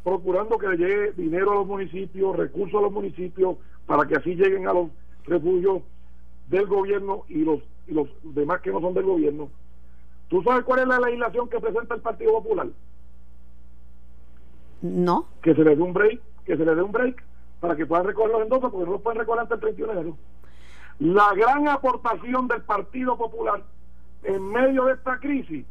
[0.05, 4.35] procurando que le llegue dinero a los municipios, recursos a los municipios, para que así
[4.35, 4.90] lleguen a los
[5.25, 5.83] refugios
[6.49, 9.49] del gobierno y los, y los demás que no son del gobierno.
[10.29, 12.69] ¿Tú sabes cuál es la legislación que presenta el Partido Popular?
[14.83, 15.27] No.
[15.43, 17.23] Que se le dé un break, que se le dé un break
[17.61, 20.01] para que puedan recoger los endosos, porque no los pueden recoger hasta el 31 de
[20.01, 20.16] enero.
[21.01, 23.63] La gran aportación del Partido Popular
[24.23, 25.65] en medio de esta crisis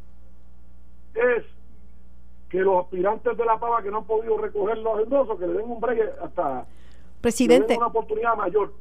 [1.14, 1.44] es
[2.48, 5.52] que los aspirantes de la pava que no han podido recoger los endosos, que le
[5.54, 6.66] den un break hasta
[7.20, 8.72] Presidente, una oportunidad mayor.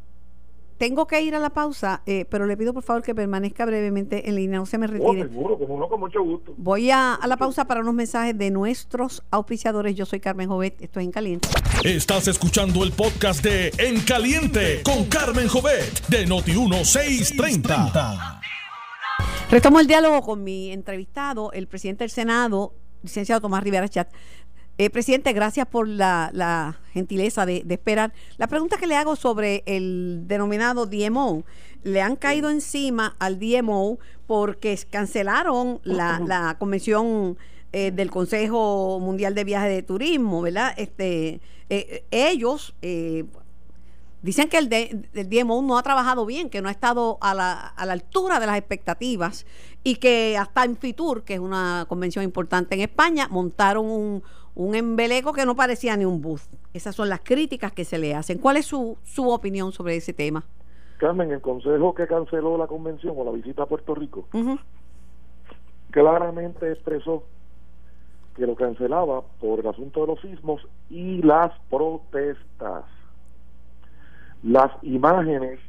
[0.80, 4.30] Tengo que ir a la pausa, eh, pero le pido por favor que permanezca brevemente
[4.30, 5.24] en línea, no se me oh, retire.
[5.24, 6.54] seguro, como no, con mucho gusto.
[6.56, 9.98] Voy a, a, la pausa para unos mensajes de nuestros auspiciadores.
[9.98, 11.50] Yo soy Carmen Jovet, esto es En Caliente.
[11.84, 18.40] Estás escuchando el podcast de En Caliente con Carmen Jovet de Noti1630.
[19.52, 24.10] Retomo el diálogo con mi entrevistado, el presidente del Senado, licenciado Tomás Rivera Chat.
[24.82, 28.14] Eh, presidente, gracias por la, gentileza de, esperar.
[28.38, 31.44] La pregunta que le hago sobre el denominado DMO,
[31.84, 37.38] le han caído encima al DMO porque cancelaron la, la convención
[37.74, 40.74] eh, del Consejo Mundial de Viajes de Turismo, ¿verdad?
[40.78, 43.26] Este, eh, ellos eh,
[44.22, 47.34] dicen que el, de, el DMO no ha trabajado bien, que no ha estado a
[47.34, 49.46] la, a la altura de las expectativas
[49.84, 54.24] y que hasta en Fitur, que es una convención importante en España, montaron un,
[54.60, 56.50] un embeleco que no parecía ni un bus.
[56.74, 58.40] Esas son las críticas que se le hacen.
[58.40, 60.44] ¿Cuál es su, su opinión sobre ese tema?
[60.98, 64.28] Carmen, el consejo que canceló la convención o la visita a Puerto Rico,
[65.92, 67.24] claramente expresó
[68.36, 72.84] que lo cancelaba por el asunto de los sismos y las protestas.
[74.44, 75.62] Las imágenes,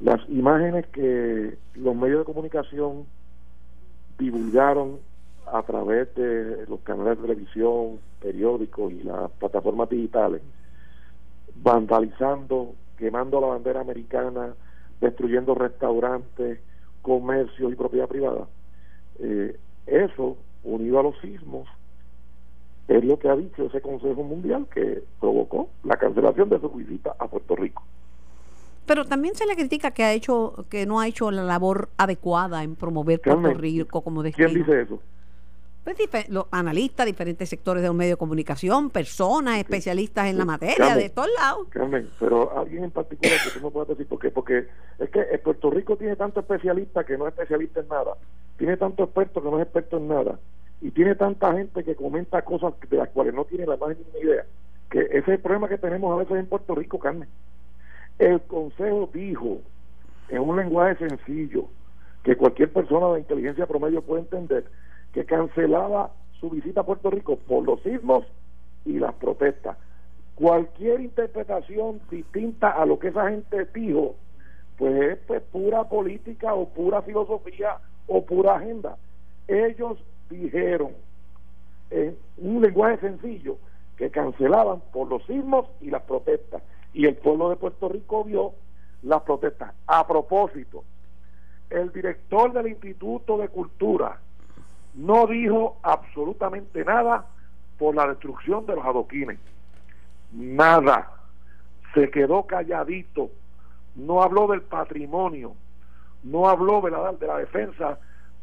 [0.00, 3.04] las imágenes que los medios de comunicación
[4.18, 5.09] divulgaron
[5.46, 10.42] a través de los canales de televisión, periódicos y las plataformas digitales,
[11.56, 14.54] vandalizando, quemando la bandera americana,
[15.00, 16.60] destruyendo restaurantes,
[17.02, 18.46] comercios y propiedad privada.
[19.18, 21.68] Eh, eso, unido a los sismos,
[22.88, 27.14] es lo que ha dicho ese Consejo Mundial que provocó la cancelación de su visita
[27.18, 27.82] a Puerto Rico.
[28.86, 32.64] Pero también se le critica que ha hecho que no ha hecho la labor adecuada
[32.64, 34.48] en promover Puerto Rico como destino.
[34.48, 35.00] ¿Quién dice eso?
[35.82, 40.94] Pues, los analistas, diferentes sectores de los medios de comunicación, personas, especialistas en la materia,
[40.94, 41.68] de todos lados.
[41.70, 45.22] Carmen, pero alguien en particular que tú no puedes decir por qué, porque es que
[45.38, 48.14] Puerto Rico tiene tanto especialista que no es especialista en nada,
[48.58, 50.38] tiene tanto experto que no es experto en nada,
[50.82, 54.18] y tiene tanta gente que comenta cosas de las cuales no tiene la más mínima
[54.22, 54.44] idea,
[54.90, 57.28] que ese es el problema que tenemos a veces en Puerto Rico, Carmen.
[58.18, 59.60] El Consejo dijo,
[60.28, 61.64] en un lenguaje sencillo,
[62.22, 64.66] que cualquier persona de inteligencia promedio puede entender,
[65.12, 68.24] que cancelaba su visita a Puerto Rico por los sismos
[68.84, 69.76] y las protestas.
[70.34, 74.14] Cualquier interpretación distinta a lo que esa gente dijo,
[74.78, 78.96] pues es pues, pura política o pura filosofía o pura agenda.
[79.46, 79.98] Ellos
[80.30, 80.92] dijeron
[81.90, 83.58] en un lenguaje sencillo
[83.96, 86.62] que cancelaban por los sismos y las protestas.
[86.94, 88.54] Y el pueblo de Puerto Rico vio
[89.02, 89.74] las protestas.
[89.86, 90.84] A propósito,
[91.68, 94.18] el director del Instituto de Cultura,
[94.94, 97.26] no dijo absolutamente nada
[97.78, 99.38] por la destrucción de los adoquines.
[100.32, 101.10] Nada.
[101.94, 103.30] Se quedó calladito.
[103.94, 105.54] No habló del patrimonio.
[106.22, 107.98] No habló de la, de la defensa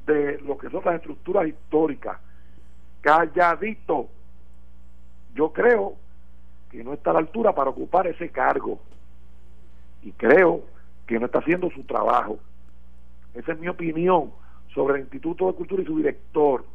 [0.05, 2.17] de lo que son las estructuras históricas.
[3.01, 4.07] Calladito.
[5.36, 5.95] Yo creo
[6.71, 8.79] que no está a la altura para ocupar ese cargo.
[10.01, 10.63] Y creo
[11.05, 12.39] que no está haciendo su trabajo.
[13.33, 14.31] Esa es mi opinión
[14.73, 16.65] sobre el Instituto de Cultura y su director.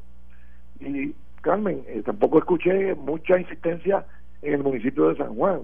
[0.80, 4.06] Y Carmen, eh, tampoco escuché mucha insistencia
[4.42, 5.62] en el municipio de San Juan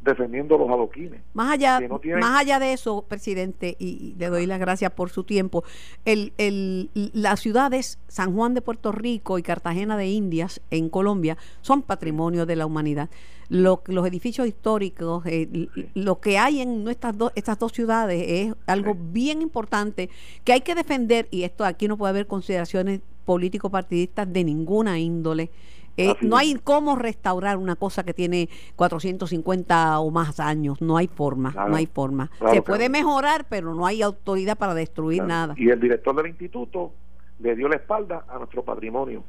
[0.00, 1.20] defendiendo los adoquines.
[1.34, 1.80] Más allá,
[2.18, 5.62] más allá de eso, presidente, y, le doy las gracias por su tiempo,
[6.04, 11.36] el, el, las ciudades San Juan de Puerto Rico y Cartagena de Indias en Colombia
[11.60, 13.10] son patrimonio de la humanidad.
[13.48, 18.54] Lo, los edificios históricos, eh, lo que hay en nuestras dos, estas dos ciudades es
[18.66, 20.08] algo bien importante
[20.44, 25.50] que hay que defender y esto aquí no puede haber consideraciones político-partidistas de ninguna índole.
[25.96, 31.08] Eh, no hay cómo restaurar una cosa que tiene 450 o más años, no hay
[31.08, 32.30] forma, no hay forma.
[32.52, 35.54] Se puede mejorar, pero no hay autoridad para destruir nada.
[35.56, 36.92] Y el director del instituto
[37.40, 39.24] le dio la espalda a nuestro patrimonio.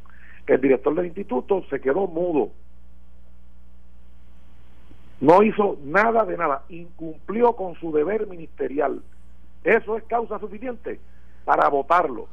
[0.48, 2.52] El director del instituto se quedó mudo.
[5.20, 9.04] No hizo nada de nada, incumplió con su deber ministerial.
[9.64, 11.00] Eso es causa suficiente
[11.46, 12.28] para votarlo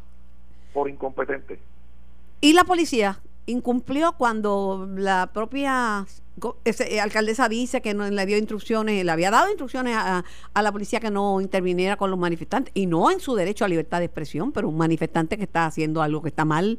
[0.72, 1.58] por incompetente.
[2.40, 3.20] ¿Y la policía?
[3.48, 6.04] Incumplió cuando la propia
[6.64, 10.22] eh, alcaldesa dice que no le dio instrucciones, le había dado instrucciones a,
[10.54, 14.00] la policía que no interviniera con los manifestantes y no en su derecho a libertad
[14.00, 16.78] de expresión, pero un manifestante que está haciendo algo que está mal,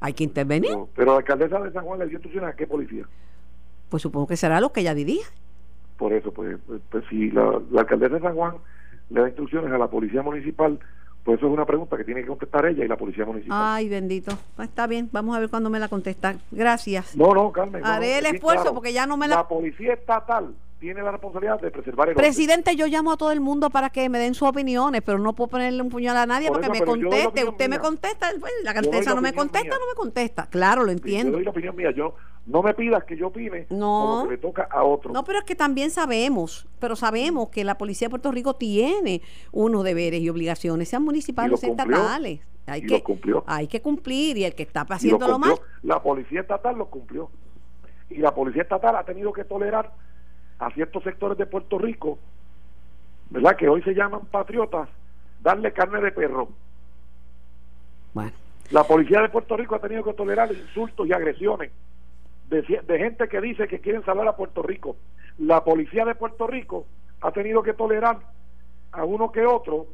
[0.00, 0.76] hay que intervenir.
[0.94, 3.04] pero la alcaldesa de San Juan le dio instrucciones a qué policía?
[3.88, 5.24] Pues supongo que será lo que ella diría.
[5.96, 8.56] Por eso, pues, pues, pues si la, la alcaldesa de San Juan
[9.10, 10.78] le da instrucciones a la policía municipal
[11.24, 13.58] pues eso es una pregunta que tiene que contestar ella y la policía municipal.
[13.60, 14.32] Ay, bendito.
[14.56, 16.34] Pues está bien, vamos a ver cuándo me la contesta.
[16.50, 17.16] Gracias.
[17.16, 17.84] No, no, Carmen.
[17.84, 19.36] Haré el esfuerzo porque ya no me la...
[19.36, 23.40] La policía estatal tiene la responsabilidad de preservar el Presidente, yo llamo a todo el
[23.40, 26.50] mundo para que me den sus opiniones, pero no puedo ponerle un puñal a nadie
[26.50, 27.44] para que me conteste.
[27.44, 30.46] Usted me contesta, pues, la alcaldesa no me contesta, no me contesta.
[30.46, 31.30] Claro, lo entiendo.
[31.30, 34.22] yo doy la opinión mía, yo no me pidas que yo opine no.
[34.24, 35.12] que le toca a otro.
[35.12, 39.22] No, pero es que también sabemos, pero sabemos que la policía de Puerto Rico tiene
[39.52, 42.40] unos deberes y obligaciones, sean municipales o estatales.
[42.66, 43.02] Hay que,
[43.46, 45.60] hay que cumplir y el que está haciendo lo, más.
[45.82, 47.28] La policía estatal lo cumplió.
[48.08, 49.92] Y la policía estatal ha tenido que tolerar
[50.58, 52.18] a ciertos sectores de Puerto Rico,
[53.30, 53.56] ¿verdad?
[53.56, 54.88] Que hoy se llaman patriotas,
[55.40, 56.48] darle carne de perro.
[58.14, 58.32] Bueno.
[58.70, 61.72] La policía de Puerto Rico ha tenido que tolerar insultos y agresiones
[62.52, 64.96] de, de gente que dice que quieren salvar a Puerto Rico.
[65.38, 66.86] La policía de Puerto Rico
[67.22, 68.18] ha tenido que tolerar
[68.92, 69.86] a uno que otro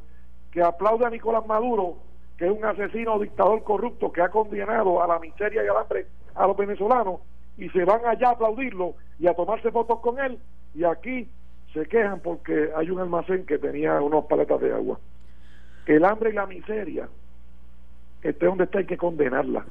[0.51, 1.97] que aplaude a Nicolás Maduro,
[2.37, 6.07] que es un asesino dictador corrupto que ha condenado a la miseria y al hambre
[6.35, 7.21] a los venezolanos,
[7.57, 10.39] y se van allá a aplaudirlo y a tomarse fotos con él,
[10.73, 11.29] y aquí
[11.73, 14.99] se quejan porque hay un almacén que tenía unos paletas de agua.
[15.85, 17.09] El hambre y la miseria,
[18.21, 19.65] esté donde está, hay que condenarla.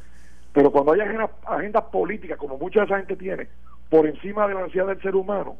[0.52, 3.48] Pero cuando hay agendas agenda políticas, como mucha de esa gente tiene,
[3.90, 5.56] por encima de la necesidad del ser humano,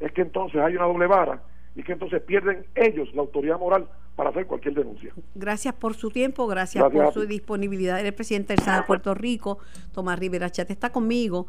[0.00, 1.42] es que entonces hay una doble vara
[1.74, 3.86] y que entonces pierden ellos la autoridad moral
[4.16, 5.12] para hacer cualquier denuncia.
[5.34, 8.04] Gracias por su tiempo, gracias, por su disponibilidad.
[8.04, 9.58] El presidente del Senado de Puerto Rico,
[9.92, 11.46] Tomás Rivera Chat, está conmigo,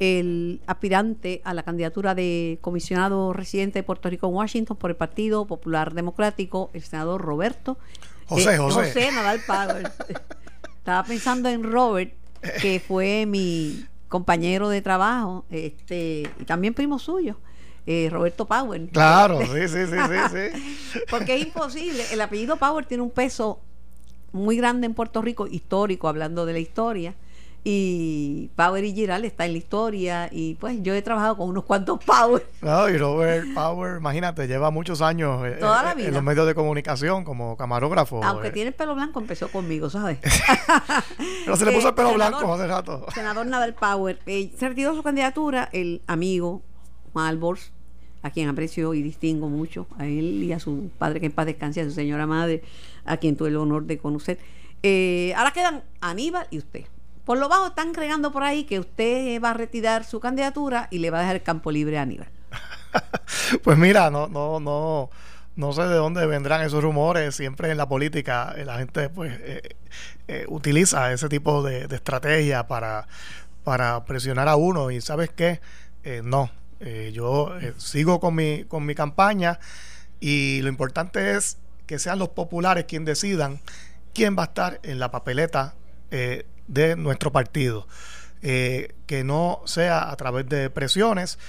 [0.00, 4.96] el aspirante a la candidatura de comisionado residente de Puerto Rico en Washington por el
[4.96, 7.78] Partido Popular Democrático, el senador Roberto.
[8.26, 8.80] José, eh, José.
[8.80, 9.90] José Nadal Power.
[10.88, 12.14] Estaba pensando en Robert,
[12.62, 17.36] que fue mi compañero de trabajo este y también primo suyo.
[17.84, 18.88] Eh, Roberto Power.
[18.88, 19.96] Claro, sí, sí, sí,
[20.32, 22.02] sí, Porque es imposible.
[22.10, 23.60] El apellido Power tiene un peso
[24.32, 27.14] muy grande en Puerto Rico, histórico, hablando de la historia
[27.70, 31.64] y Power y Giral está en la historia y pues yo he trabajado con unos
[31.64, 32.46] cuantos Power.
[32.62, 37.24] No, y Robert Power, imagínate, lleva muchos años eh, eh, en los medios de comunicación
[37.24, 38.24] como camarógrafo.
[38.24, 40.18] Aunque tiene el pelo blanco, empezó conmigo, ¿sabes?
[41.44, 43.04] Pero se le puso el pelo blanco hace rato.
[43.14, 46.62] Senador Nadal Power, se retiró su candidatura el amigo
[47.12, 47.72] Juan Albors,
[48.22, 51.44] a quien aprecio y distingo mucho, a él y a su padre que en paz
[51.44, 52.62] descanse, a su señora madre,
[53.04, 54.38] a quien tuve el honor de conocer.
[54.82, 56.86] Eh, ahora quedan Aníbal y usted.
[57.28, 60.96] Por lo bajo están creando por ahí que usted va a retirar su candidatura y
[60.96, 62.30] le va a dejar el campo libre a Aníbal.
[63.62, 65.10] pues mira, no, no, no,
[65.54, 67.34] no sé de dónde vendrán esos rumores.
[67.34, 69.76] Siempre en la política eh, la gente pues eh,
[70.26, 73.06] eh, utiliza ese tipo de, estrategia para,
[73.62, 74.90] para presionar a uno.
[74.90, 75.60] Y sabes qué,
[76.24, 76.50] no,
[77.12, 79.60] yo sigo con mi, con mi campaña
[80.18, 83.60] y lo importante es que sean los populares quienes decidan
[84.14, 85.74] quién va a estar en la papeleta
[86.68, 87.86] de nuestro partido.
[88.40, 91.40] Eh, que no sea a través de presiones,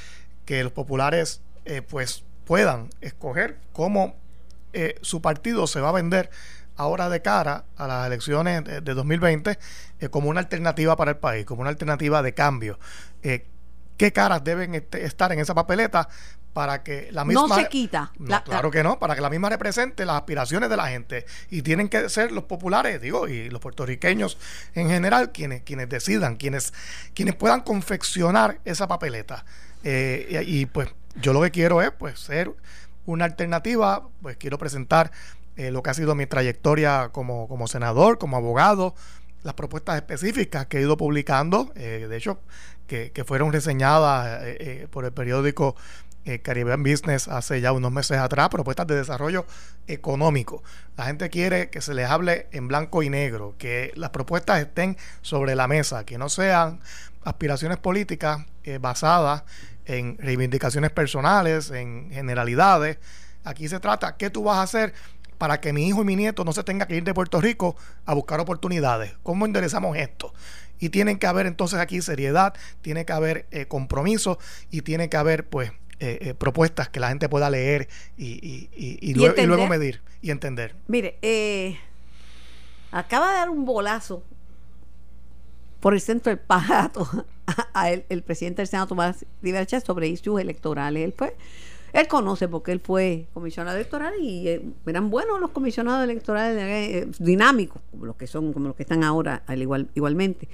[0.46, 4.16] que los populares eh, pues puedan escoger cómo
[4.74, 6.32] eh, su partido se va a vender
[6.78, 9.60] ahora de cara a las elecciones de, 2020
[10.10, 12.80] como una alternativa para el país, como una alternativa de cambio.
[13.22, 16.08] ¿Qué caras deben este, estar en esa papeleta
[16.54, 17.48] para que la misma...
[17.48, 18.12] No se quita.
[18.44, 21.26] claro que no, para que la misma represente las aspiraciones de la gente.
[21.50, 24.38] Y tienen que ser los populares, digo, y los puertorriqueños
[24.74, 26.74] en general, quienes, quienes decidan, quienes,
[27.14, 29.46] quienes puedan confeccionar esa papeleta.
[29.84, 32.52] Eh, y, pues yo lo que quiero es pues ser
[33.06, 35.12] una alternativa, pues quiero presentar
[35.56, 38.96] eh, lo que ha sido mi trayectoria como, como senador, como abogado,
[39.44, 42.40] las propuestas específicas que he ido publicando, eh, de hecho,
[42.88, 44.44] que, que fueron reseñadas
[44.90, 45.76] por el periódico
[46.26, 49.46] eh, Caribbean Business hace ya unos meses atrás, propuestas de desarrollo
[49.88, 50.64] económico.
[50.98, 54.98] La gente quiere que se les hable en blanco y negro, que las propuestas estén
[55.22, 56.82] sobre la mesa, que no sean
[57.24, 59.44] aspiraciones políticas eh, basadas
[59.86, 62.98] en reivindicaciones personales, en generalidades.
[63.44, 64.94] Aquí se trata, ¿qué tú vas a hacer
[65.38, 67.76] para que mi hijo y mi nieto no se tengan que ir de Puerto Rico
[68.06, 69.14] a buscar oportunidades?
[69.24, 70.34] ¿Cómo enderezamos esto?
[70.80, 74.38] Y tienen que haber entonces aquí seriedad, tiene que haber eh, compromiso
[74.70, 79.68] y tiene que haber pues eh, eh, propuestas que la gente pueda leer y, luego,
[79.68, 80.74] medir y entender.
[80.88, 81.78] Mire, eh,
[82.92, 84.24] acaba de dar un bolazo
[85.82, 87.26] por el centro del pajato
[87.74, 91.04] a, el presidente del Senado Tomás Rivera sobre issues electorales.
[91.04, 91.36] Él fue,
[91.92, 98.06] él conoce porque él fue comisionado electoral y eran buenos los comisionados electorales dinámicos, como
[98.06, 100.48] los que son, como los que están ahora al igual, igualmente.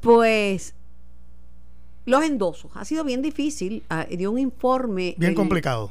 [0.00, 0.74] Pues
[2.04, 2.70] los endosos.
[2.74, 3.84] Ha sido bien difícil.
[3.88, 5.14] Ah, dio un informe.
[5.18, 5.90] Bien complicado.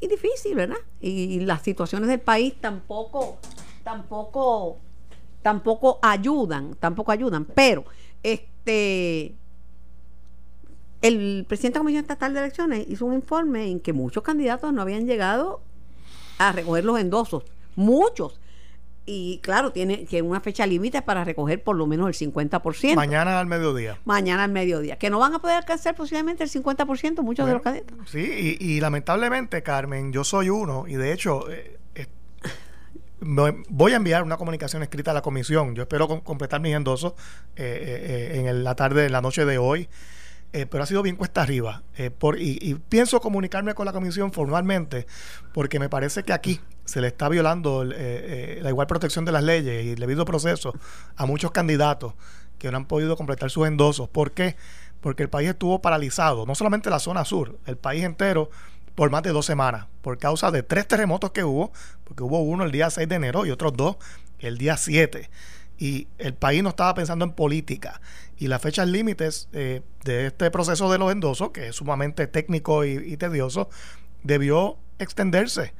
[0.00, 0.76] Y difícil, ¿verdad?
[1.00, 3.38] Y, las situaciones del país tampoco,
[3.84, 4.78] tampoco,
[5.42, 7.44] tampoco ayudan, tampoco ayudan.
[7.44, 7.84] Pero,
[8.22, 9.34] este.
[11.00, 14.72] El presidente de la Comisión Estatal de Elecciones hizo un informe en que muchos candidatos
[14.72, 15.60] no habían llegado
[16.38, 17.42] a recoger los endosos.
[17.74, 18.38] Muchos
[19.04, 22.94] y claro, tiene que una fecha límite para recoger por lo menos el 50%.
[22.94, 23.98] Mañana al mediodía.
[24.04, 24.96] Mañana al mediodía.
[24.96, 27.98] Que no van a poder alcanzar posiblemente el 50% muchos de los candidatos.
[28.08, 32.06] Sí, y, lamentablemente, Carmen, yo soy uno y de hecho eh, eh,
[33.20, 35.74] voy a enviar una comunicación escrita a la comisión.
[35.74, 37.14] Yo espero completar mis endosos
[37.56, 39.88] eh, en la tarde, en la noche de hoy.
[40.52, 41.82] pero ha sido bien cuesta arriba.
[42.18, 45.06] por, y, y pienso comunicarme con la comisión formalmente
[45.52, 46.60] porque me parece que aquí
[46.92, 50.74] se le está violando la igual protección de las leyes y el debido proceso
[51.16, 52.12] a muchos candidatos
[52.58, 54.10] que no han podido completar sus endosos.
[54.10, 54.56] ¿Por qué?
[55.00, 58.50] Porque el país estuvo paralizado, no solamente la zona sur, el país entero
[58.94, 61.72] por más de dos semanas, por causa de tres terremotos que hubo,
[62.04, 63.96] porque hubo uno el día 6 de enero y otros dos
[64.38, 65.30] el día 7.
[65.78, 68.02] Y el país no estaba pensando en política.
[68.36, 72.84] Y las fechas límites eh, de este proceso de los endosos, que es sumamente técnico
[72.84, 73.70] y, tedioso,
[74.22, 75.72] debió extenderse.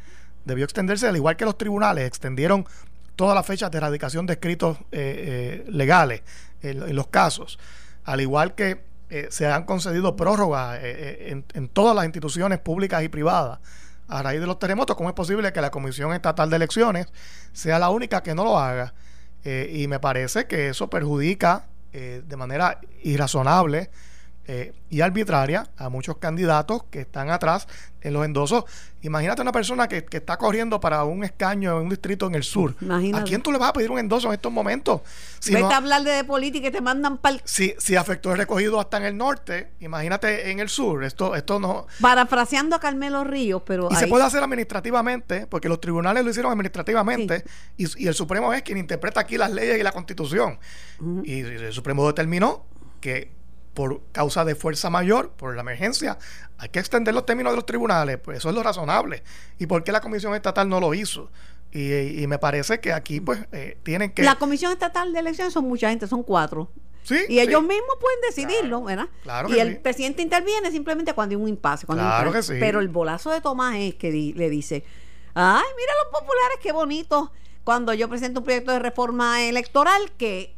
[0.44, 2.66] Debió extenderse, al igual que los tribunales extendieron
[3.16, 6.22] todas las fechas de erradicación de escritos eh, eh, legales
[6.62, 7.58] en, los casos.
[8.04, 8.90] Al igual que
[9.28, 13.58] se han concedido prórrogas en, en todas las instituciones públicas y privadas
[14.08, 17.06] a raíz de los terremotos, ¿cómo es posible que la Comisión Estatal de Elecciones
[17.52, 18.94] sea la única que no lo haga?
[19.44, 23.90] Eh, y me parece que eso perjudica eh, de manera irrazonable
[24.44, 27.68] eh, y arbitraria a muchos candidatos que están atrás
[28.00, 28.64] en los endosos.
[29.02, 32.74] Imagínate una persona que, está corriendo para un escaño en un distrito en el sur.
[33.14, 35.02] ¿A quién tú le vas a pedir un endoso en estos momentos?
[35.38, 38.80] Si Vete a hablar de, política y te mandan para si, si afectó el recogido
[38.80, 41.04] hasta en el norte, imagínate en el sur.
[41.04, 41.86] Esto, esto no.
[42.00, 43.88] Parafraseando a Carmelo Ríos, pero.
[43.92, 47.44] Y se puede hacer administrativamente, porque los tribunales lo hicieron administrativamente,
[47.76, 50.58] y, el Supremo es quien interpreta aquí las leyes y la constitución.
[51.22, 52.66] Y el Supremo determinó
[53.00, 53.41] que
[53.74, 56.18] por causa de fuerza mayor, por la emergencia,
[56.58, 59.22] hay que extender los términos de los tribunales, pues eso es lo razonable.
[59.58, 61.30] ¿Y por qué la Comisión Estatal no lo hizo?
[61.72, 64.22] Y, me parece que aquí pues eh, tienen que...
[64.22, 66.70] La Comisión Estatal de Elecciones son mucha gente, son cuatro.
[67.02, 69.08] Sí, y ellos mismos pueden decidirlo, ¿verdad?
[69.48, 71.84] y el presidente interviene simplemente cuando hay un impasse.
[71.86, 72.54] claro que sí.
[72.60, 74.84] Pero el bolazo de Tomás es que le dice,
[75.34, 77.32] ay, mira los populares, qué bonito.
[77.64, 80.54] Cuando yo presento un proyecto de reforma electoral que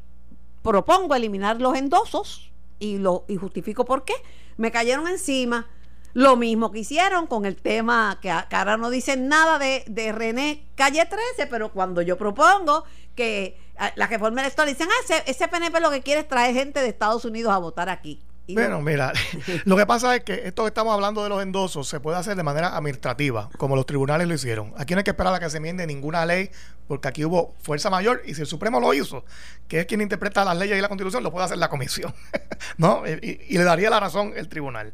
[0.62, 4.14] propongo eliminar los endosos, y, lo, y justifico por qué.
[4.56, 5.66] Me cayeron encima.
[6.12, 10.64] Lo mismo que hicieron con el tema, que, ahora no dicen nada de, de, René
[10.76, 12.84] Calle 13, pero cuando yo propongo
[13.16, 13.58] que
[13.96, 16.88] la reforma electoral dicen, ah, ese, ese PNP lo que quiere es traer gente de
[16.88, 18.22] Estados Unidos a votar aquí.
[18.46, 19.12] Bueno, mira,
[19.64, 22.36] lo que pasa es que esto que estamos hablando de los endosos se puede hacer
[22.36, 24.74] de manera administrativa, como los tribunales lo hicieron.
[24.76, 26.50] Aquí no hay que esperar a que se enmiende ninguna ley,
[26.88, 29.24] porque aquí hubo fuerza mayor y si el Supremo lo hizo,
[29.68, 32.14] que es quien interpreta las leyes y la Constitución, lo puede hacer la Comisión,
[32.76, 33.04] ¿no?
[33.06, 34.92] Y, le daría la razón el tribunal.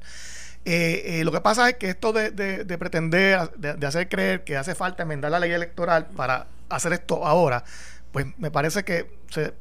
[0.65, 2.31] Eh, eh, lo que pasa es que esto de,
[2.79, 7.65] pretender, de hacer creer que hace falta enmendar la ley electoral para hacer esto ahora,
[8.13, 9.55] pues me parece que se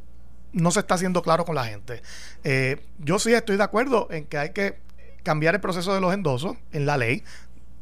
[0.53, 2.01] no se está haciendo claro con la gente.
[2.43, 4.79] Eh, yo sí estoy de acuerdo en que hay que
[5.23, 7.23] cambiar el proceso de los endosos en la ley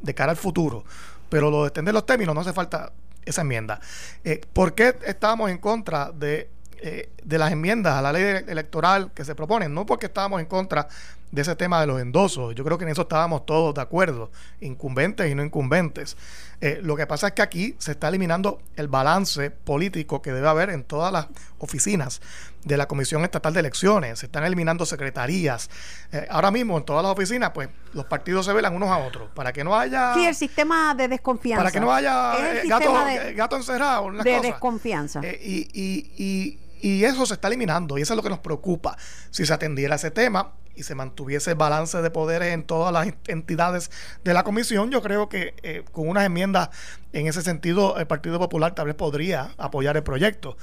[0.02, 0.84] de cara al futuro,
[1.30, 2.92] pero lo de extender los términos no hace falta
[3.30, 3.80] esa enmienda.
[4.24, 6.50] Eh, ¿Por qué estábamos en contra de,
[6.82, 9.74] eh, de las enmiendas a la ley electoral que se proponen?
[9.74, 10.88] No porque estábamos en contra
[11.32, 12.56] de ese tema de los endosos.
[12.56, 16.16] Yo creo que en eso estábamos todos de acuerdo, incumbentes y no incumbentes.
[16.60, 20.48] Eh, lo que pasa es que aquí se está eliminando el balance político que debe
[20.48, 21.28] haber en todas las
[21.60, 22.20] oficinas
[22.64, 24.20] de la Comisión Estatal de Elecciones.
[24.20, 25.70] Se están eliminando secretarías.
[26.12, 29.30] Eh, ahora mismo en todas las oficinas, pues los partidos se velan unos a otros
[29.36, 30.14] para que no haya.
[30.16, 31.64] Sí, el sistema de desconfianza.
[31.64, 32.94] Para que no haya eh, gato,
[33.36, 34.12] gato, encerrado.
[34.12, 35.22] De desconfianza.
[35.24, 38.98] y, y, y y eso se está eliminando y eso es lo que nos preocupa.
[39.32, 43.14] Si se atendiera ese tema y se mantuviese el balance de poderes en todas las
[43.28, 43.92] entidades
[44.24, 46.70] de la comisión, yo creo que eh, con unas enmiendas
[47.14, 50.58] en ese sentido el Partido Popular tal vez podría apoyar el proyecto.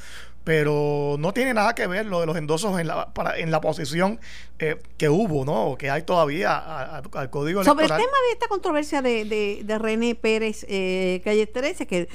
[0.45, 3.63] Pero no tiene nada que ver lo de los endosos en la, para, en la
[3.63, 4.21] posición
[4.59, 5.69] eh, que hubo, ¿no?
[5.69, 6.59] O que hay todavía
[6.99, 7.65] al Código Electoral.
[7.65, 12.09] Sobre el tema de esta controversia de, de, de René Pérez eh, Calle 13, que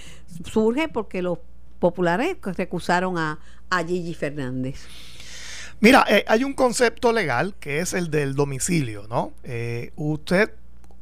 [0.45, 1.39] surge porque los
[1.79, 3.39] populares recusaron a,
[3.69, 4.85] a Gigi Fernández?
[5.81, 9.31] Mira, eh, hay un concepto legal que es el del domicilio, ¿no?
[9.43, 10.53] Eh, usted,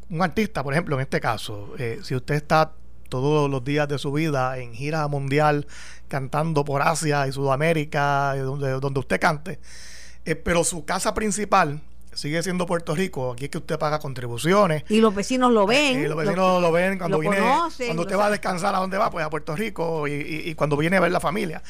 [0.09, 2.73] un artista, por ejemplo, en este caso, eh, si usted está
[3.09, 5.65] todos los días de su vida en gira mundial
[6.07, 9.59] cantando por Asia y Sudamérica, donde, donde usted cante,
[10.43, 11.81] pero su casa principal
[12.17, 14.83] sigue siendo Puerto Rico, aquí es que usted paga contribuciones.
[14.89, 16.03] Y los vecinos lo ven.
[16.03, 19.11] Y los vecinos lo, ven cuando viene, cuando usted va a descansar a dónde va,
[19.11, 21.61] pues a Puerto Rico y, cuando viene a ver la familia.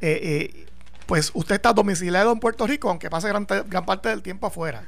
[0.00, 0.66] Eh, eh,
[1.10, 4.84] pues usted está domiciliado en Puerto Rico, aunque pase gran, gran parte del tiempo afuera.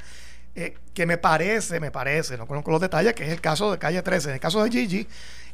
[0.55, 3.79] Eh, que me parece, me parece, no conozco los detalles, que es el caso de
[3.81, 4.29] Calle 13.
[4.29, 5.09] En el caso de Gigi,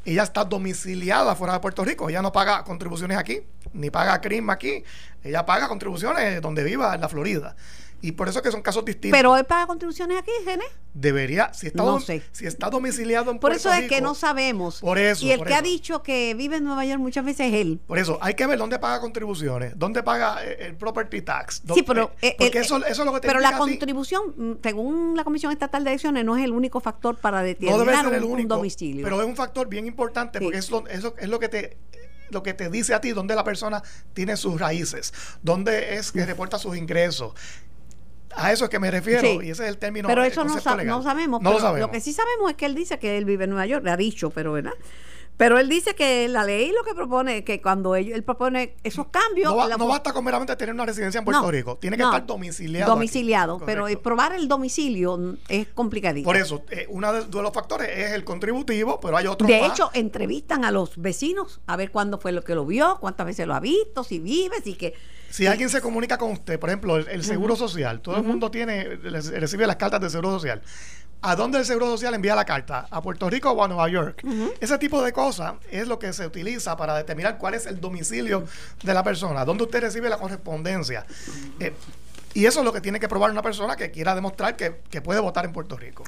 [0.05, 2.11] ella está domiciliada fuera de Puerto Rico.
[2.11, 3.41] Ella no paga contribuciones aquí,
[3.73, 4.85] ni paga CRIM aquí.
[5.25, 7.57] Ella paga contribuciones donde viva, en la Florida.
[8.01, 9.17] Y por eso que son casos distintos.
[9.19, 10.65] Pero él paga contribuciones aquí, René.
[10.95, 12.23] Debería, si está, No sé.
[12.33, 14.81] si está domiciliado en Por Puerto eso es que no sabemos.
[14.81, 17.55] Por eso, Y el que ha dicho que vive en Nueva York muchas veces es
[17.61, 17.81] él.
[17.87, 21.63] Por eso, hay que ver dónde paga contribuciones, dónde paga eh, el property tax.
[21.75, 24.53] Sí, pero, eh, porque el- eso, eso es lo que te pero la contribución, mm,
[24.63, 28.05] según la Comisión Estatal de Elecciones, no es el único factor para no debe determinar
[28.05, 29.03] ser el un, un único, domicilio.
[29.05, 30.45] pero es un factor bien importante Sí.
[30.45, 31.77] porque es lo, eso es lo que te
[32.31, 33.83] lo que te dice a ti dónde la persona
[34.13, 37.33] tiene sus raíces, dónde es que reporta sus ingresos.
[38.37, 39.39] A eso es que me refiero Sí.
[39.43, 40.07] y ese es el término.
[40.09, 40.97] pero el eso no, sa- legal.
[40.99, 41.41] no sabemos.
[41.43, 41.91] No lo pero sabemos.
[41.91, 43.97] que sí sabemos es que él dice que él vive en Nueva York, le ha
[43.97, 44.75] dicho, pero ¿verdad?
[45.39, 49.07] Pero él dice que la ley lo que propone, que cuando ellos, él propone esos
[49.07, 49.55] cambios...
[49.55, 52.03] no, la- no basta con meramente tener una residencia en Puerto No, Rico, tiene que
[52.03, 52.85] no, estar domiciliado.
[52.85, 52.99] aquí.
[52.99, 54.03] Domiciliado, pero Correcto.
[54.03, 56.27] probar el domicilio es complicadito.
[56.27, 59.61] Por eso, eh, uno de, de los factores es el contributivo, pero hay otros De
[59.61, 59.71] más.
[59.71, 63.47] hecho, entrevistan a los vecinos a ver cuándo fue lo que lo vio, cuántas veces
[63.47, 64.95] lo ha visto, si vive, si que...
[65.31, 68.51] Si alguien se comunica con usted, por ejemplo, el, el seguro social, todo el mundo
[68.51, 70.63] tiene, recibe las cartas del seguro social.
[71.21, 72.87] ¿A dónde el seguro social envía la carta?
[72.91, 74.25] ¿A Puerto Rico o a Nueva York?
[74.61, 78.45] Ese tipo de cosas es lo que se utiliza para determinar cuál es el domicilio
[78.83, 81.05] de la persona, dónde usted recibe la correspondencia.
[81.59, 81.75] Eh,
[82.35, 85.01] y eso es lo que tiene que probar una persona que quiera demostrar que, que
[85.01, 86.05] puede votar en Puerto Rico.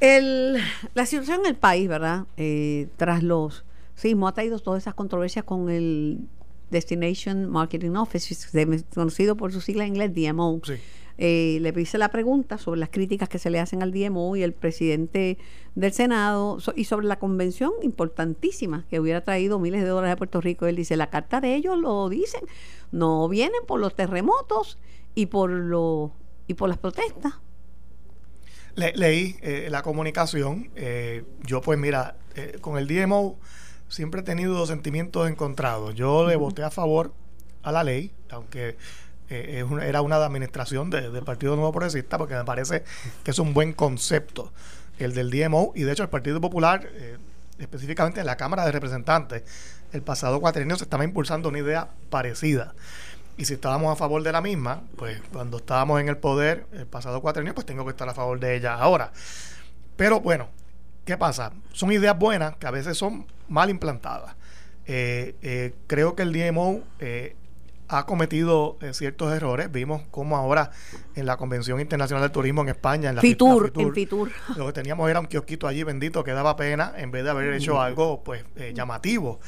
[0.00, 0.62] El,
[0.94, 2.24] la situación en el país, ¿verdad?
[2.36, 3.64] Eh, tras los
[3.96, 6.20] sismos ha traído todas esas controversias con el
[6.70, 8.36] Destination Marketing Office,
[8.94, 10.60] conocido por su sigla en inglés DMO.
[10.64, 10.74] Sí.
[11.20, 14.44] Eh, le hice la pregunta sobre las críticas que se le hacen al DMO y
[14.44, 15.36] el presidente
[15.74, 20.16] del Senado so- y sobre la convención importantísima que hubiera traído miles de dólares a
[20.16, 20.66] Puerto Rico.
[20.66, 22.42] Él dice, la carta de ellos lo dicen,
[22.92, 24.78] no vienen por los terremotos
[25.16, 26.12] y por, lo,
[26.46, 27.34] y por las protestas.
[28.76, 30.70] Le- leí eh, la comunicación.
[30.76, 33.36] eh, yo, pues, mira, eh, con el DMO
[33.88, 35.94] siempre he tenido sentimientos encontrados.
[35.96, 37.12] Yo le voté a favor
[37.64, 38.76] a la ley, aunque
[39.30, 42.84] eh, era una administración de- del Partido Nuevo Progresista, porque me parece
[43.24, 44.52] que es un buen concepto
[44.98, 45.72] el del DMO.
[45.74, 47.18] Y de hecho, el Partido Popular, eh,
[47.58, 49.42] específicamente en la Cámara de Representantes,
[49.92, 52.74] el pasado cuatrienio se estaba impulsando una idea parecida.
[53.36, 56.86] Y si estábamos a favor de la misma, pues cuando estábamos en el poder el
[56.86, 59.12] pasado cuatrienio, pues tengo que estar a favor de ella ahora.
[59.96, 60.48] Pero bueno,
[61.04, 61.52] ¿qué pasa?
[61.72, 64.34] Son ideas buenas que a veces son mal implantadas.
[64.86, 66.80] Eh, creo que el DMO
[67.88, 69.72] ha cometido eh, ciertos errores.
[69.72, 70.70] Vimos cómo ahora
[71.14, 74.30] en la Convención Internacional del Turismo en España, en la Fitur, la en Fitur.
[74.56, 77.54] lo que teníamos era un kiosquito allí bendito que daba pena en vez de haber
[77.54, 79.40] hecho algo pues eh, llamativo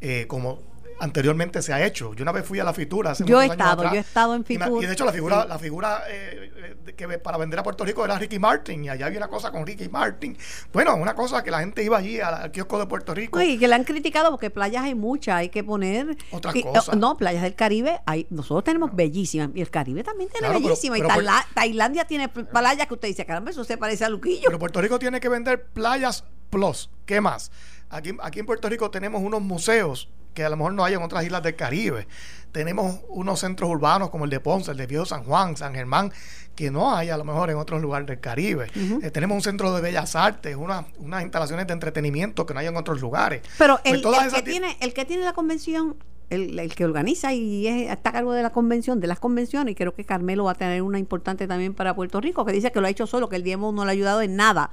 [0.00, 2.14] eh, como anteriormente se ha hecho.
[2.14, 4.00] Yo una vez fui a la Fitura hace Yo he años estado, atrás, yo he
[4.00, 5.48] estado en y me- Fitur, Y, de hecho la figura, sí.
[5.48, 9.06] la figura eh, eh, que para vender a Puerto Rico era Ricky Martin y allá
[9.06, 10.36] había una cosa con Ricky Martin.
[10.72, 13.40] Bueno, una cosa que la gente iba allí al, al kiosco de Puerto Rico.
[13.40, 16.16] Y que la han criticado porque playas hay muchas, hay que poner...
[16.30, 16.96] Otras y- cosas.
[16.96, 20.98] No, playas del Caribe, hay, nosotros tenemos bellísimas, y el Caribe también tiene Claro, bellísimas,
[20.98, 24.44] y Taila- Tailandia tiene pl- playas que usted dice, caramba, eso se parece a Luquillo.
[24.46, 26.90] Pero Puerto Rico tiene que vender playas plus.
[27.06, 27.50] ¿Qué más?
[27.90, 31.02] Aquí, aquí en Puerto Rico tenemos unos museos que a lo mejor no hay en
[31.02, 32.06] otras islas del Caribe.
[32.52, 36.12] Tenemos unos centros urbanos como el de Ponce, el de Viejo San Juan, San Germán,
[36.54, 38.68] que no hay a lo mejor en otros lugares del Caribe.
[39.02, 42.66] Eh, tenemos un centro de bellas artes, una- unas instalaciones de entretenimiento que no hay
[42.66, 43.42] en otros lugares.
[43.58, 45.96] Pero Pues el, que ti- tiene, el que tiene la convención,
[46.30, 49.72] el, el que organiza y es- está a cargo de la convención, de las convenciones,
[49.72, 52.70] y creo que Carmelo va a tener una importante también para Puerto Rico, que dice
[52.70, 54.70] que lo ha hecho solo, que el DMO no le ha ayudado en nada.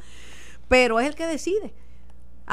[0.67, 1.73] Pero es el que decide.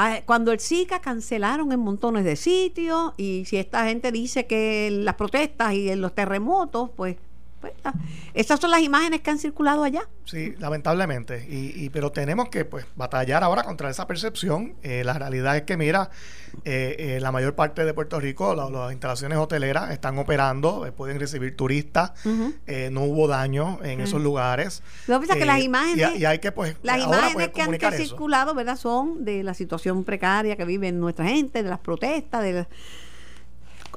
[0.01, 4.91] Ah, Cuando el SICA cancelaron en montones de sitios, y si esta gente dice que
[4.93, 7.17] las protestas y los terremotos, pues,
[7.61, 7.93] pues, ah,
[8.35, 10.09] esas son las imágenes que han circulado allá.
[10.25, 11.47] Sí, lamentablemente.
[11.49, 14.75] Y, y- pero tenemos que pues batallar ahora contra esa percepción.
[14.83, 16.11] Eh, la realidad es que, mira,
[16.65, 20.93] eh, eh, la mayor parte de Puerto Rico, la- las instalaciones hoteleras están operando, eh,
[20.93, 22.13] pueden recibir turistas.
[22.67, 24.83] Eh, no hubo daño en esos lugares.
[25.07, 27.87] Lo que pasa es que las imágenes- Y, hay que, pues, Las imágenes poder que
[27.87, 28.77] han circulado, ¿verdad?
[28.77, 32.67] Son de la situación precaria que vive nuestra gente, de las protestas, de las-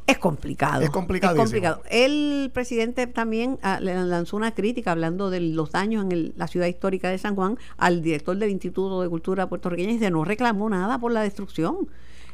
[0.07, 0.81] Es complicado.
[0.81, 1.43] Es complicadísimo.
[1.43, 1.83] complicado.
[1.89, 6.47] El presidente también ah, le lanzó una crítica hablando de los daños en el- la
[6.47, 10.25] ciudad histórica de San Juan al director del Instituto de Cultura puertorriqueña y dice no
[10.25, 11.87] reclamó nada por la destrucción.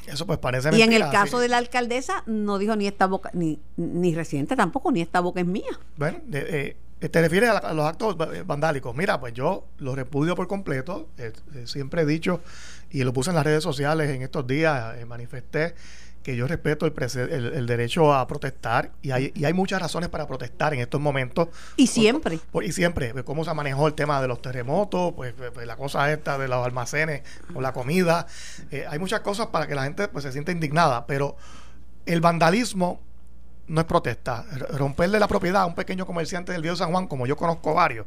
[0.08, 1.44] Eso pues parece y en el caso sí.
[1.44, 5.42] de la alcaldesa no dijo ni esta boca, ni, ni residente tampoco, ni esta boca
[5.42, 5.78] es mía.
[5.98, 8.96] Bueno, de- eh, te refieres a, la- a los actos eh, vandálicos.
[8.96, 11.10] Mira, pues yo los repudio por completo.
[11.18, 12.40] Eh, eh, siempre he dicho,
[12.90, 15.76] y lo puse en las redes sociales en estos días, eh, manifesté
[16.28, 19.82] que yo respeto el, prese- el, el derecho a protestar y hay, y hay muchas
[19.82, 21.48] razones para protestar en estos momentos.
[21.78, 22.38] Y siempre.
[22.52, 25.66] por- y siempre, pues, cómo se manejó el tema de los terremotos, pues, pues, pues,
[25.66, 27.22] la cosa esta de los almacenes
[27.56, 28.28] o la comida.
[28.72, 31.38] Eh, hay muchas cosas para que la gente pues, se sienta indignada, pero
[32.06, 33.00] el vandalismo
[33.68, 34.44] no es protesta.
[34.74, 38.06] Romperle la propiedad a un pequeño comerciante del Viejo San Juan, como yo conozco varios,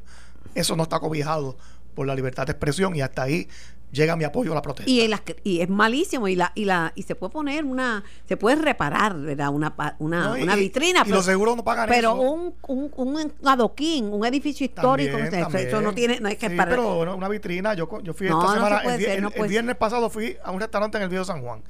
[0.54, 1.56] eso no está cobijado
[1.94, 3.48] por la libertad de expresión y hasta ahí
[3.92, 4.90] llega mi apoyo a la protesta.
[4.90, 5.10] Y,
[5.44, 9.18] y es malísimo y la y la y se puede poner una se puede reparar,
[9.18, 9.48] ¿verdad?
[9.50, 14.12] Una una, una vitrina, y, pero, los seguros no pagan pero un, un, un, adoquín,
[14.12, 18.14] un edificio histórico, eso no tiene no hay que sí, pero una vitrina, yo yo
[18.14, 21.62] fui esta semana el, viernes pasado fui a un restaurante en el Viejo San Juan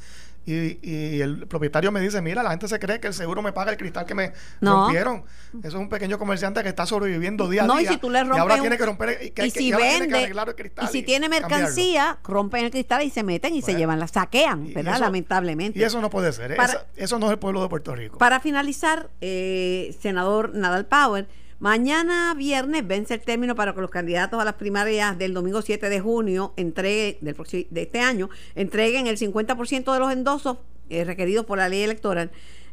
[0.47, 3.71] y, el propietario me dice, mira, la gente se cree que el seguro me paga
[3.71, 5.25] el cristal que me rompieron.
[5.59, 7.91] Eso es un pequeño comerciante que está sobreviviendo día a no, día.
[7.91, 10.85] Y, si tú le rompes ahora tiene que romper y, y si vende, el cristal.
[10.85, 14.73] Y si tiene mercancía, rompen el cristal y se meten y se llevan, la saquean,
[14.73, 14.99] ¿verdad?
[14.99, 15.79] Lamentablemente.
[15.79, 16.53] Y eso no puede ser.
[16.53, 16.57] ¿eh?
[16.97, 18.19] eso no es el pueblo de Puerto Rico.
[18.19, 21.29] Para finalizar, eh, senador Nadal Power
[21.61, 25.91] Mañana viernes vence el término para que los candidatos a las primarias del domingo 7
[25.91, 27.37] de junio entreguen, del,
[27.69, 30.57] de este año entreguen el 50% de los endosos
[30.89, 32.31] eh, requeridos por la ley electoral.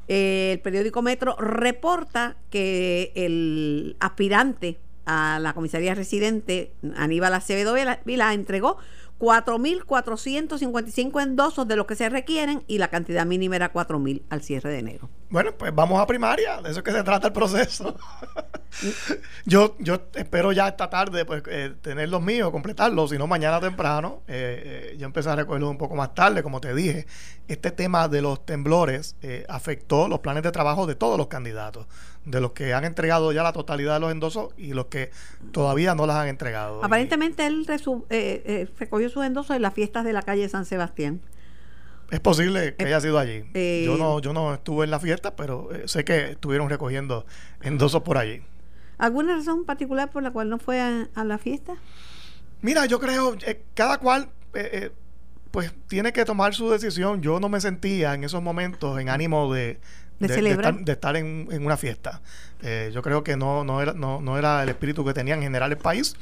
[0.08, 7.76] Eh, el periódico Metro reporta que el aspirante a la comisaría residente, Aníbal Acevedo
[8.06, 8.78] Vila, entregó
[9.20, 14.70] 4.455 endosos de los que se requieren y la cantidad mínima era 4.000 al cierre
[14.70, 15.10] de enero.
[15.30, 17.98] Bueno, pues vamos a primaria, de eso es que se trata el proceso.
[19.46, 23.60] yo, yo espero ya esta tarde pues eh, tener los míos, completarlos, si no mañana
[23.60, 24.22] temprano.
[24.28, 27.08] Eh, eh, yo empecé a recogerlos un poco más tarde, como te dije.
[27.48, 29.16] Este tema de los temblores
[29.48, 31.88] afectó los planes de trabajo de todos los candidatos
[32.28, 35.12] de los que han entregado ya la totalidad de los endosos y los que
[35.52, 36.84] todavía no las han entregado.
[36.84, 41.22] Aparentemente él eh, eh, recogió sus endosos en las fiestas de la calle San Sebastián.
[42.10, 43.44] Es posible que haya sido allí.
[43.54, 47.26] Eh, yo no yo no estuve en la fiesta, pero sé que estuvieron recogiendo
[47.62, 48.42] endosos por allí.
[48.98, 51.76] ¿Alguna razón particular por la cual no fue a, la fiesta?
[52.62, 53.36] Mira, yo creo,
[53.76, 54.30] cada cual
[55.52, 57.22] pues tiene que tomar su decisión.
[57.22, 59.80] Yo no me sentía en esos momentos en ánimo de,
[60.20, 62.22] de, estar, en, una fiesta.
[62.62, 65.42] Eh, yo creo que no, no, era, no, no era el espíritu que tenía en
[65.42, 66.16] general el país.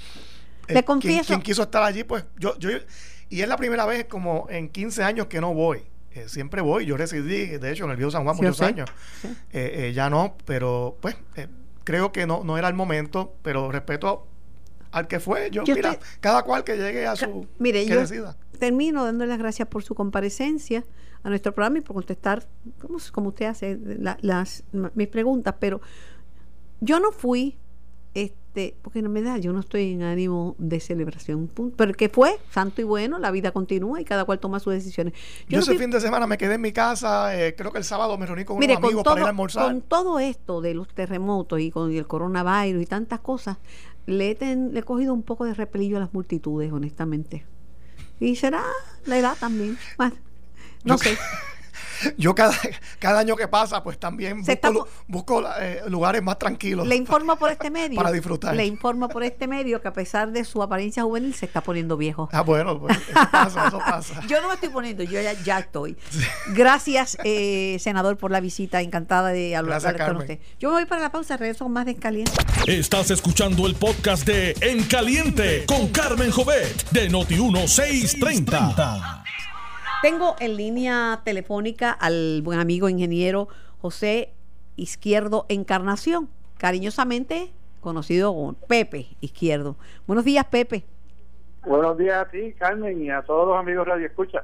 [0.68, 1.28] Le confieso.
[1.28, 2.70] Quien, quiso estar allí, pues yo, yo.
[3.30, 5.84] Y es la primera vez como en 15 años que no voy.
[6.12, 6.86] Eh, siempre voy.
[6.86, 8.90] Yo residí, de hecho, en el Viejo San Juan muchos años.
[9.52, 11.16] Eh, ya no, pero pues
[11.84, 14.28] creo que no, no era el momento, pero respeto
[14.92, 15.50] al que fue.
[15.52, 17.48] Yo, mira, cada cual que llegue a su.
[17.60, 18.02] Mire, yo
[18.60, 20.86] termino dándole las gracias por su comparecencia
[21.24, 22.48] a nuestro programa y por contestar,
[22.80, 23.78] como, como usted hace,
[24.22, 24.64] las,
[24.94, 25.82] mis preguntas, pero
[26.80, 27.58] yo no fui,
[28.14, 28.38] este,
[28.82, 32.82] porque no me da, yo no estoy en ánimo de celebración, pero que fue santo
[32.82, 35.14] y bueno, la vida continúa y cada cual toma sus decisiones.
[35.48, 38.18] Yo, ese fin de semana me quedé en mi casa, eh, creo que el sábado
[38.18, 39.66] me reuní con unos amigos para ir a almorzar.
[39.66, 43.58] Con todo esto de los terremotos y con el coronavirus y tantas cosas,
[44.06, 47.46] le he, cogido un poco de repelillo a las multitudes, honestamente.
[48.20, 48.64] Y será
[49.06, 49.78] la edad también.
[50.86, 51.18] No sé.
[52.18, 52.54] Yo cada,
[53.00, 56.88] cada año que pasa, pues también busco, busco eh, lugares más tranquilos.
[56.88, 57.96] Le informo por este medio.
[57.96, 58.56] Para disfrutar.
[58.56, 61.98] Le informo por este medio que a pesar de su apariencia juvenil se está poniendo
[61.98, 62.30] viejo.
[62.32, 64.22] Ah, bueno, pues eso pasa, eso pasa.
[64.28, 65.98] yo no me estoy poniendo, yo ya, ya estoy.
[66.54, 68.82] Gracias, eh, senador, por la visita.
[68.82, 70.40] Encantada de hablar con usted.
[70.60, 72.32] Yo me voy para la pausa, regreso más de En Caliente.
[72.68, 79.24] Estás escuchando el podcast de En Caliente con Carmen Jovet de Noti 1630.
[80.02, 83.48] Tengo en línea telefónica al buen amigo ingeniero
[83.82, 84.34] José
[84.76, 89.78] Izquierdo Encarnación, cariñosamente conocido como Pepe Izquierdo.
[90.06, 90.84] Buenos días, Pepe.
[91.64, 94.44] Buenos días a ti, Carmen, y a todos los amigos Radio Escucha.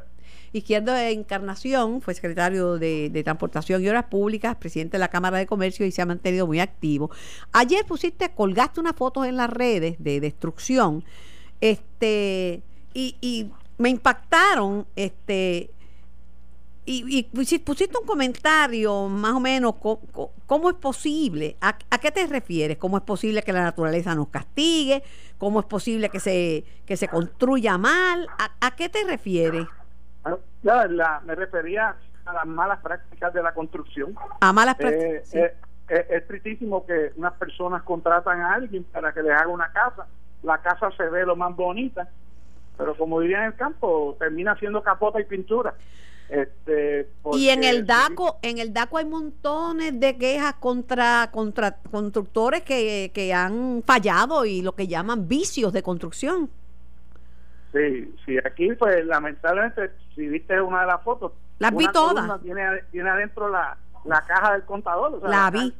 [0.54, 5.38] Izquierdo de Encarnación fue secretario de, de, Transportación y Obras Públicas, presidente de la Cámara
[5.38, 7.12] de Comercio y se ha mantenido muy activo.
[7.52, 11.04] Ayer pusiste, colgaste unas fotos en las redes de destrucción,
[11.62, 13.52] este, y, y
[13.82, 15.72] me impactaron, este,
[16.86, 19.76] y, y pusiste un comentario más o menos,
[20.46, 21.58] ¿cómo, es posible?
[21.62, 22.78] ¿A, qué te refieres?
[22.78, 25.04] ¿Cómo es posible que la naturaleza nos castigue?
[25.38, 28.28] ¿Cómo es posible que se, que se construya mal?
[28.38, 29.68] ¿A, qué te refieres?
[30.64, 34.16] Ya, me refería a las malas prácticas de la construcción.
[34.40, 35.34] A malas prácticas.
[35.34, 35.56] Eh,
[35.90, 40.08] eh, es tristísimo que unas personas contratan a alguien para que les haga una casa.
[40.44, 42.08] La casa se ve lo más bonita
[42.82, 45.76] pero como diría en el campo, termina siendo capota y pintura.
[46.28, 52.64] Este, y en el DACO, en el DACO hay montones de quejas contra, contra constructores
[52.64, 56.50] que, que han fallado y lo que llaman vicios de construcción.
[57.72, 62.42] Sí, sí, aquí pues lamentablemente, si viste una de las fotos, las vi todas.
[62.42, 65.22] Tiene, tiene adentro la, la caja del contador.
[65.30, 65.72] la, vi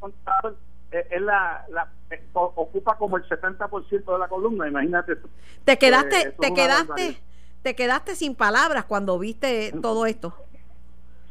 [0.92, 1.88] es la, la
[2.34, 5.16] ocupa como el 70% de la columna, imagínate.
[5.64, 7.16] Te quedaste, pues, te quedaste,
[7.62, 10.34] te quedaste sin palabras cuando viste todo esto.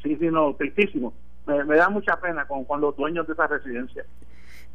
[0.02, 1.14] Sí, sí, no, tristísimo.
[1.46, 4.06] me, da mucha pena con, con los dueños de esa residencia.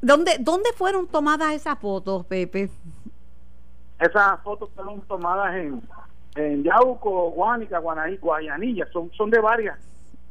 [0.00, 2.70] ¿Dónde, ¿Dónde fueron tomadas esas fotos, Pepe?
[3.98, 5.82] Esas fotos fueron tomadas en,
[6.36, 9.78] en Yauco, Guánica, Guanaí, Guayanilla, son, son de varias,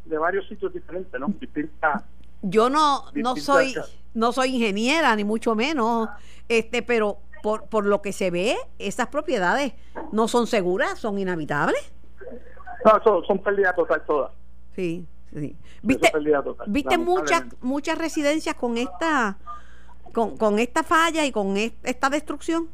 [0.06, 1.28] de varios sitios diferentes, ¿no?
[1.39, 2.03] Distintas.
[2.48, 3.76] Yo no, no soy,
[4.14, 6.10] no soy ingeniera, ni mucho menos,
[6.48, 9.74] este, pero por, por lo que se ve, esas propiedades
[10.12, 11.91] no son seguras, son inhabitables.
[12.86, 14.32] No, son, son pérdidas total todas.
[14.76, 15.56] Sí, sí.
[15.82, 16.12] ¿Viste,
[16.68, 19.38] ¿viste muchas, muchas residencias con esta,
[20.14, 22.70] con, con esta falla y con esta destrucción?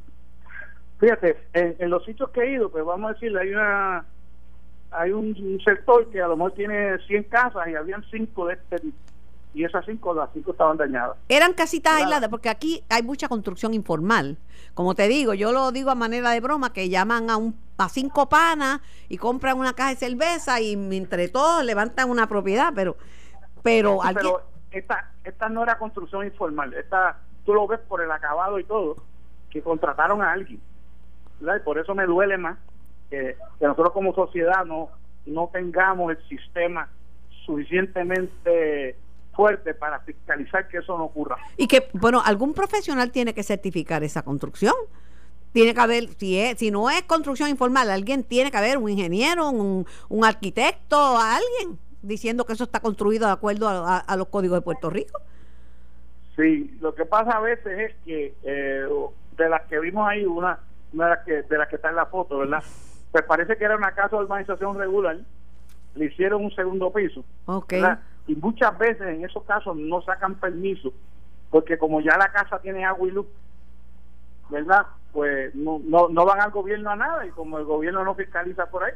[0.99, 4.05] Fíjate, en, los sitios que he ido, pues vamos a decirle, hay una
[4.91, 8.79] hay un sector que a lo mejor tiene 100 casas y habían 5 de este
[8.79, 8.97] tipo.
[9.53, 11.17] Y esas 5, las 5 estaban dañadas.
[11.27, 14.37] Eran casitas aisladas, porque aquí hay mucha construcción informal.
[14.73, 17.89] Como te digo, yo lo digo a manera de broma, que llaman a, un, a
[17.89, 18.79] cinco panas
[19.09, 22.95] y compran una caja de cerveza y entre todos levantan una propiedad, pero...
[23.63, 24.41] Pero, pero
[24.71, 28.95] esta, esta no era construcción informal, esta tú lo ves por el acabado y todo,
[29.51, 30.59] que contrataron a alguien
[31.41, 32.57] y por eso me duele más
[33.09, 34.89] que, nosotros como sociedad no,
[35.25, 36.87] no tengamos el sistema
[37.45, 38.95] suficientemente
[39.33, 41.37] fuerte para fiscalizar que eso no ocurra.
[41.57, 44.73] Y que, bueno, algún profesional tiene que certificar esa construcción.
[45.53, 48.89] Tiene que haber, si, es, si no es construcción informal, alguien tiene que haber, un
[48.89, 54.57] ingeniero, un, un arquitecto, alguien diciendo que eso está construido de acuerdo a, los códigos
[54.57, 55.21] de Puerto Rico.
[56.35, 58.87] Sí, lo que pasa a veces es que eh,
[59.37, 60.59] de las que vimos ahí, una
[60.93, 62.63] una de las que, de las que está en la foto, ¿verdad?
[63.11, 65.17] Pues parece que era una casa de urbanización regular,
[65.95, 67.23] le hicieron un segundo piso.
[67.45, 67.83] Okay.
[68.27, 70.93] Y muchas veces en esos casos no sacan permiso,
[71.49, 73.27] porque como ya la casa tiene agua y luz,
[74.49, 74.85] ¿verdad?
[75.11, 78.67] Pues no, no, no van al gobierno a nada y como el gobierno no fiscaliza
[78.67, 78.93] por ahí,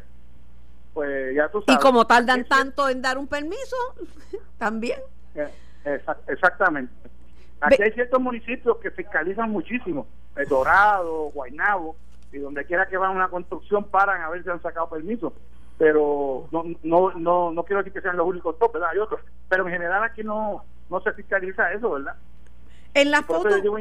[0.94, 1.80] pues ya tú sabes.
[1.80, 3.76] Y como tardan tanto en dar un permiso,
[4.58, 5.00] también.
[5.36, 6.94] Eh, exactamente.
[7.62, 11.96] Aquí hay ciertos municipios que fiscalizan muchísimo, el Dorado, Guaynabo,
[12.32, 15.34] y donde quiera que van a una construcción paran a ver si han sacado permiso.
[15.78, 18.90] Pero no, no, no, no quiero decir que sean los únicos top, ¿verdad?
[18.92, 19.22] Hay otros.
[19.50, 22.16] Pero en general aquí no, no se fiscaliza eso, ¿verdad?
[22.94, 23.50] En la foto.
[23.58, 23.78] Llevo,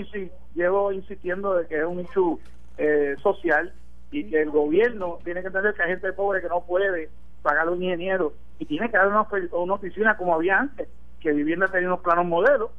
[0.54, 2.38] llevo, insistiendo de que es un hecho
[2.78, 3.72] eh, social
[4.10, 7.10] y que el gobierno tiene que entender que hay gente pobre que no puede
[7.42, 10.88] pagar a un ingeniero y tiene que dar una, una oficina como había antes,
[11.20, 12.70] que vivienda tenía unos planos modelos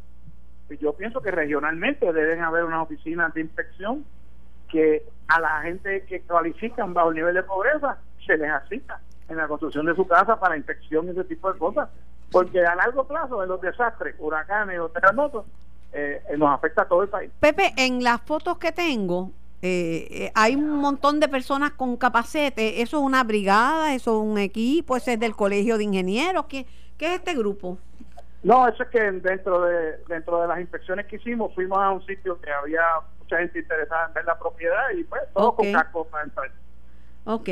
[0.80, 4.06] yo pienso que regionalmente deben haber unas oficinas de inspección
[4.70, 9.00] que a la gente que cualifican bajo el nivel de pobreza se les asista
[9.30, 11.90] en la construcción de su casa para inspección y ese tipo de cosas.
[12.32, 15.46] Porque a largo plazo, en los desastres, huracanes o terremotos,
[15.94, 17.32] eh, eh, nos afecta a todo el país.
[17.40, 22.82] Pepe, en las fotos que tengo, eh, hay un montón de personas con capacete.
[22.82, 23.94] ¿Eso es una brigada?
[23.94, 24.98] ¿Eso es un equipo?
[24.98, 26.46] ¿Eso es del colegio de ingenieros?
[26.48, 26.66] ¿Qué,
[26.98, 27.78] qué es este grupo?
[28.44, 32.06] No, eso es que dentro de dentro de las inspecciones que hicimos fuimos a un
[32.06, 32.84] sitio que había
[33.20, 36.52] mucha gente interesada en ver la propiedad y pues todo con casco para entrar.
[37.26, 37.50] Ok.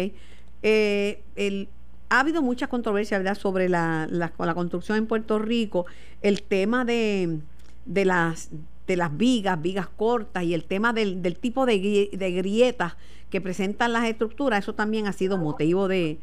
[0.64, 1.70] Eh, el,
[2.10, 5.86] ha habido mucha controversia, ¿verdad?, sobre la, la, construcción en Puerto Rico,
[6.22, 7.40] el tema de,
[7.86, 8.50] de las
[8.88, 11.78] de las vigas, vigas cortas y el tema del, del tipo de,
[12.12, 12.98] grietas
[13.30, 16.20] que presentan las estructuras, eso también ha sido motivo de,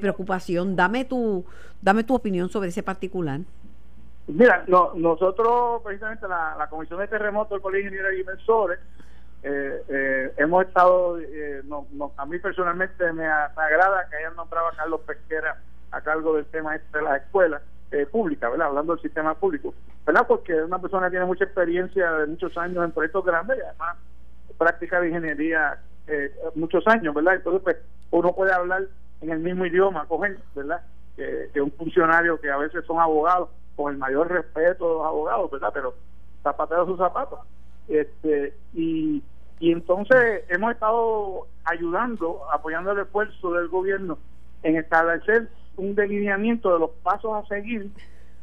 [0.00, 0.76] preocupación.
[0.76, 1.44] Dame tu,
[1.80, 3.40] dame tu opinión sobre ese particular.
[4.28, 8.78] Mira, nosotros, precisamente la, Comisión de Terremotos del Colegio de Ingenieros y Inversores,
[9.44, 11.62] eh, eh, hemos estado, eh,
[12.16, 15.56] a mí personalmente me, agrada que hayan nombrado a Carlos Pesquera
[15.90, 17.62] a cargo del tema este de las escuelas
[18.10, 18.68] públicas, ¿verdad?
[18.68, 19.74] Hablando del sistema público,
[20.06, 20.26] ¿verdad?
[20.26, 23.98] Porque una persona tiene mucha experiencia de muchos años en proyectos grandes y además
[24.56, 25.78] práctica de ingeniería
[26.54, 27.34] muchos años, ¿verdad?
[27.34, 27.76] Entonces, pues,
[28.10, 28.84] uno puede hablar
[29.20, 30.22] en el mismo idioma con
[30.54, 30.80] ¿verdad?
[31.16, 35.50] que un funcionario que a veces son abogados con el mayor respeto de los abogados,
[35.50, 35.70] ¿verdad?
[35.74, 35.94] Pero
[36.42, 37.40] zapatero sus zapatos.
[37.88, 39.22] Este, y,
[39.62, 44.18] y entonces hemos estado ayudando, apoyando el esfuerzo del gobierno
[44.64, 47.88] en establecer un delineamiento de los pasos a seguir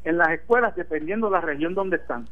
[0.05, 2.30] en las escuelas dependiendo de la región donde están.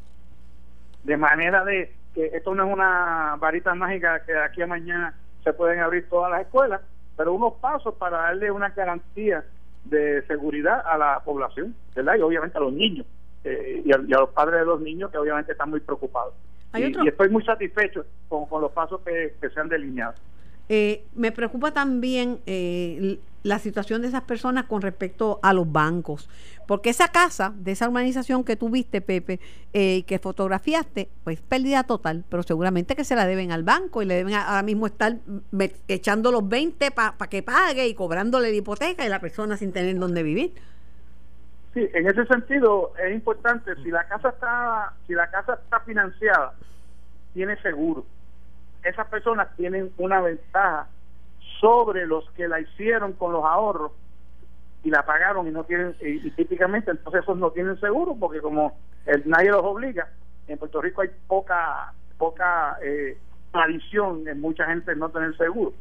[1.03, 5.13] De manera de que esto no es una varita mágica que de aquí a mañana
[5.43, 6.79] se pueden abrir todas las escuelas,
[7.17, 9.43] pero unos pasos para darle una garantía
[9.83, 12.15] de seguridad a la población, ¿verdad?
[12.15, 13.05] Y obviamente a los niños
[13.43, 16.33] eh, y, a, los padres de los niños que obviamente están muy preocupados.
[16.75, 20.13] Y, estoy muy satisfecho con, los pasos que, se han delineado.
[20.69, 26.29] Eh, me preocupa también eh, la situación de esas personas con respecto a los bancos,
[26.67, 29.39] porque esa casa de esa urbanización que tuviste, Pepe,
[29.73, 34.05] eh, que fotografiaste, pues pérdida total, pero seguramente que se la deben al banco y
[34.05, 35.17] le deben ahora mismo estar
[35.87, 39.97] echando los 20 para que pague y cobrándole la hipoteca y la persona sin tener
[39.97, 40.53] dónde vivir.
[41.77, 46.55] Sí, en ese sentido es importante si la casa está si la casa está financiada
[47.35, 48.03] tiene seguro.
[48.83, 50.87] Esas personas tienen una ventaja
[51.61, 53.91] sobre los que la hicieron con los ahorros
[54.83, 58.75] y la pagaron y no tienen y, típicamente entonces esos no tienen seguro porque como
[59.05, 60.07] el, nadie los obliga
[60.47, 63.19] en Puerto Rico hay poca poca eh,
[63.51, 65.73] tradición en mucha gente no tener seguro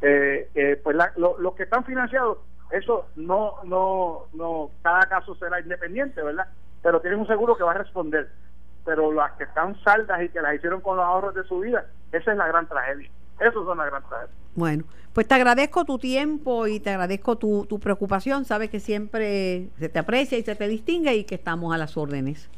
[0.00, 2.38] eh, eh, pues los que están financiados
[2.72, 6.48] eso no no no cada caso será independiente verdad
[6.82, 8.28] pero tienen un seguro que va a responder
[8.84, 11.86] pero las que están saldas y que las hicieron con los ahorros de su vida
[12.10, 13.10] esa es la gran tragedia
[13.40, 17.64] eso es una gran tragedia bueno, pues te agradezco tu tiempo y te agradezco tu,
[17.66, 18.44] tu preocupación.
[18.44, 21.96] Sabes que siempre se te aprecia y se te distingue y que estamos a las
[21.96, 22.50] órdenes.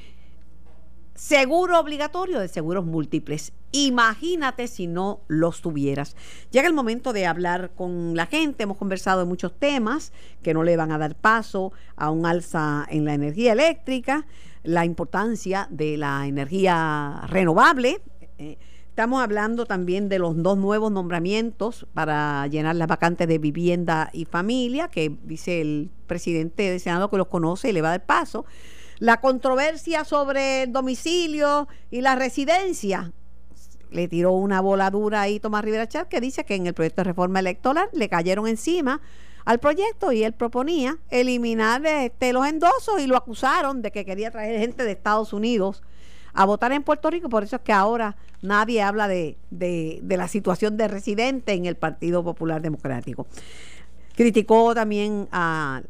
[1.16, 3.54] seguro obligatorio de seguros múltiples.
[3.72, 6.16] Imagínate si no los tuvieras.
[6.52, 8.64] Llega el momento de hablar con la gente.
[8.64, 10.12] Hemos conversado de muchos temas
[10.42, 14.26] que no le van a dar paso a un alza en la energía eléctrica,
[14.64, 18.02] la importancia de la energía renovable.
[18.38, 18.58] Eh,
[18.90, 24.26] estamos hablando también de los dos nuevos nombramientos para llenar las vacantes de vivienda y
[24.26, 28.06] familia, que dice el presidente del Senado que los conoce y le va a dar
[28.06, 28.46] paso
[29.00, 33.12] la controversia sobre el domicilio y la residencia.
[33.92, 37.06] Le tiró una voladura ahí Tomás Rivera Chávez que dice que en el proyecto de
[37.06, 39.02] reforma electoral le cayeron encima
[39.46, 44.32] al proyecto y él proponía eliminar este, los endosos y lo acusaron de que quería
[44.32, 45.84] traer gente de Estados Unidos
[46.34, 47.30] a votar en Puerto Rico.
[47.30, 51.66] Por eso es que ahora nadie habla de, de, de la situación de residente en
[51.66, 53.28] el Partido Popular Democrático.
[54.16, 55.82] Criticó también a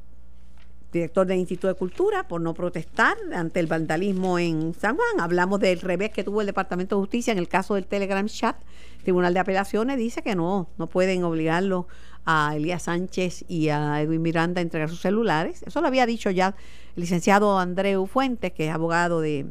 [0.93, 5.19] director del Instituto de Cultura, por no protestar ante el vandalismo en San Juan.
[5.19, 8.55] Hablamos del revés que tuvo el Departamento de Justicia en el caso del Telegram Chat.
[9.03, 11.87] Tribunal de Apelaciones dice que no, no pueden obligarlo
[12.25, 15.63] a Elías Sánchez y a Edwin Miranda a entregar sus celulares.
[15.63, 16.55] Eso lo había dicho ya
[16.95, 19.47] el licenciado Andreu Fuentes, que es abogado de,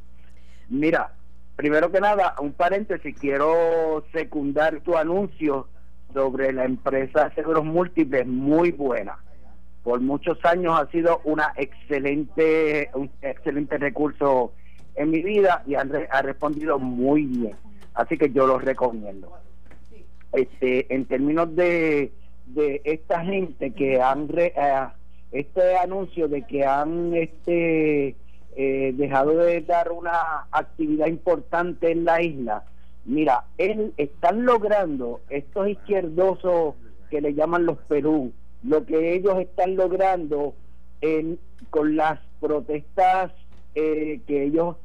[0.68, 1.14] Mira,
[1.57, 5.66] primero que nada, un paréntesis, quiero secundar tu anuncio
[6.14, 9.18] sobre la empresa Seguros Múltiples, muy buena.
[9.82, 14.53] Por muchos años ha sido una excelente, un excelente recurso
[14.95, 17.57] en mi vida y ha respondido muy bien
[18.01, 19.30] Así que yo lo recomiendo.
[20.32, 22.12] Este, en términos de,
[22.46, 24.86] de esta gente que han re- eh,
[25.32, 28.16] este anuncio de que han este
[28.57, 32.64] eh, dejado de dar una actividad importante en la isla,
[33.05, 36.76] mira, él, están logrando estos izquierdosos
[37.11, 38.32] que le llaman los Perú,
[38.62, 40.55] lo que ellos están logrando
[41.03, 41.38] en,
[41.68, 43.32] con las protestas
[43.74, 44.76] eh, que ellos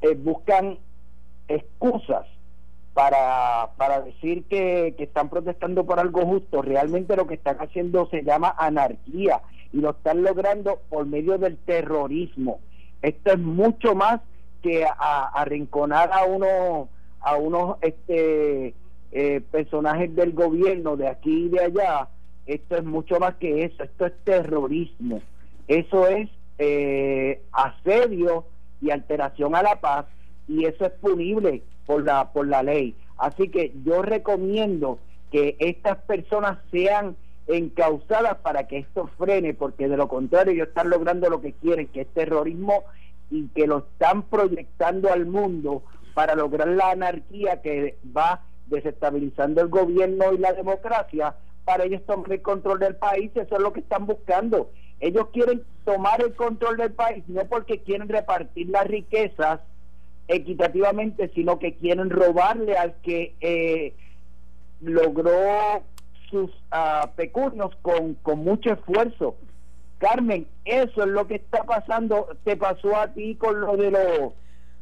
[0.00, 0.78] eh, buscan
[1.48, 2.26] excusas
[2.98, 6.62] para, para decir que, que están protestando por algo justo.
[6.62, 9.40] Realmente lo que están haciendo se llama anarquía
[9.72, 12.58] y lo están logrando por medio del terrorismo.
[13.00, 14.20] Esto es mucho más
[14.64, 16.88] que a- arrinconar a uno
[17.20, 18.74] a unos este
[19.12, 22.08] eh, personajes del gobierno de aquí y de allá.
[22.46, 23.84] Esto es mucho más que eso.
[23.84, 25.20] Esto es terrorismo.
[25.68, 26.28] Eso es
[26.58, 28.46] eh, asedio
[28.80, 30.06] y alteración a la paz
[30.48, 32.94] y eso es punible por la por la ley.
[33.18, 34.98] Así que yo recomiendo
[35.30, 40.90] que estas personas sean encausadas para que esto frene, porque de lo contrario ellos están
[40.90, 42.84] logrando lo que quieren, que es terrorismo
[43.30, 45.82] y que lo están proyectando al mundo
[46.14, 51.34] para lograr la anarquía que va desestabilizando el gobierno y la democracia
[51.64, 54.70] para ellos tomar el control del país, eso es lo que están buscando.
[55.00, 59.60] Ellos quieren tomar el control del país no porque quieren repartir las riquezas
[60.28, 63.94] equitativamente, sino que quieren robarle al que eh,
[64.80, 65.82] logró
[66.30, 69.36] sus ah, pecunios con, con mucho esfuerzo.
[69.98, 74.32] Carmen, eso es lo que está pasando, te pasó a ti con lo de los...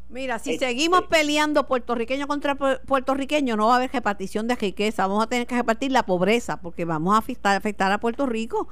[0.09, 1.07] Mira, si Eh, seguimos eh.
[1.09, 5.07] peleando puertorriqueño contra pu- puertorriqueño, no va a haber repartición de riqueza.
[5.07, 8.68] Vamos a tener que repartir la pobreza porque vamos a afectar, afectar a Puerto Rico.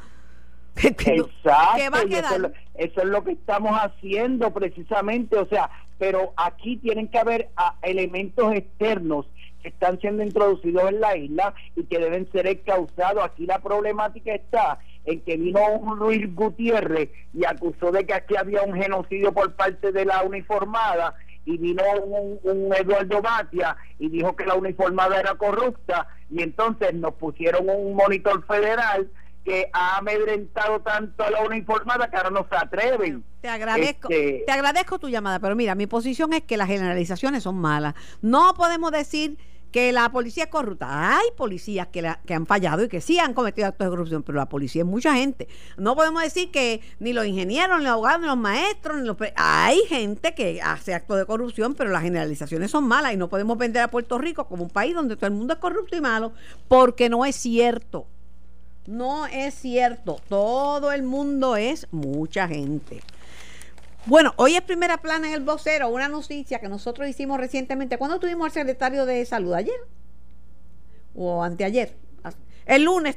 [0.81, 3.73] ¿Qué, qué- Exacto, qué va a y eso, es lo, eso es lo que estamos
[3.81, 9.27] haciendo precisamente, o sea, pero aquí tienen que haber ah, elementos externos
[9.63, 13.25] que están siendo introducidos en la isla y que deben ser encausados.
[13.25, 18.37] Aquí la problemática está en que vino un Luis Gutiérrez y acusó de que aquí
[18.37, 21.15] había un genocidio por parte de la uniformada
[21.47, 26.93] y vino un, un Eduardo Batia y dijo que la uniformada era corrupta y entonces
[26.95, 29.11] nos pusieron un monitor federal
[29.45, 33.23] que ha amedrentado tanto a la uniformada que ahora no se atreven.
[33.43, 37.43] Te agradezco, Este- te agradezco tu llamada, pero mira, mi posición es que las generalizaciones
[37.43, 37.95] son malas.
[38.23, 39.37] No podemos decir
[39.71, 41.19] que la policía es corrupta.
[41.19, 44.23] Hay policías que, la- que han fallado y que sí han cometido actos de corrupción,
[44.23, 45.49] pero la policía es mucha gente.
[45.77, 49.17] No podemos decir que ni los ingenieros, ni los abogados, ni los maestros, ni los...
[49.35, 53.59] Hay gente que hace actos de corrupción, pero las generalizaciones son malas y no podemos
[53.59, 56.33] vender a Puerto Rico como un país donde todo el mundo es corrupto y malo,
[56.69, 58.07] porque no es cierto.
[58.87, 60.21] No es cierto.
[60.29, 63.01] Todo el mundo es mucha gente.
[64.07, 67.97] Bueno, hoy es primera plana en el vocero, una noticia que nosotros hicimos recientemente.
[67.97, 69.55] ¿Cuándo tuvimos al secretario de salud?
[69.55, 69.75] ¿Ayer?
[71.15, 71.97] ¿O anteayer?
[72.67, 73.17] El lunes.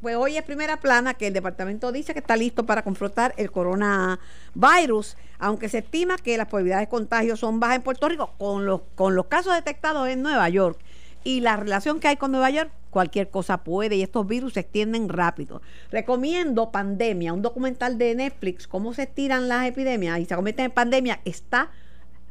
[0.00, 3.52] Pues hoy es primera plana que el departamento dice que está listo para confrontar el
[3.52, 8.66] coronavirus, aunque se estima que las probabilidades de contagio son bajas en Puerto Rico, con
[8.66, 10.80] los, con los casos detectados en Nueva York
[11.22, 14.60] y la relación que hay con Nueva York, cualquier cosa puede y estos virus se
[14.60, 15.62] extienden rápido.
[15.90, 20.70] Recomiendo Pandemia, un documental de Netflix, cómo se estiran las epidemias y se convierten en
[20.70, 21.70] pandemia, está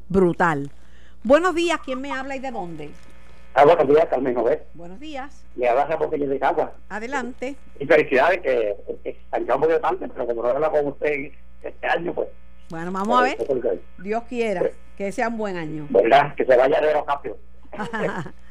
[0.10, 0.72] brutal.
[1.24, 2.90] Buenos días, ¿quién me habla y de dónde?
[3.54, 4.68] Ah, buenos días, Carmen Jovet.
[4.76, 6.74] Buenos días, Le habla Ramón Peña de Cagua.
[6.90, 7.56] adelante.
[7.80, 11.32] Y felicidades que, que un poquito tarde, pero como no habla con usted
[11.64, 12.28] este año, pues.
[12.70, 15.88] Bueno, vamos a ver, pues, pues, Dios quiera que sea un buen año.
[15.90, 16.36] ¿Verdad?
[16.36, 17.38] Que se vaya de los rápido.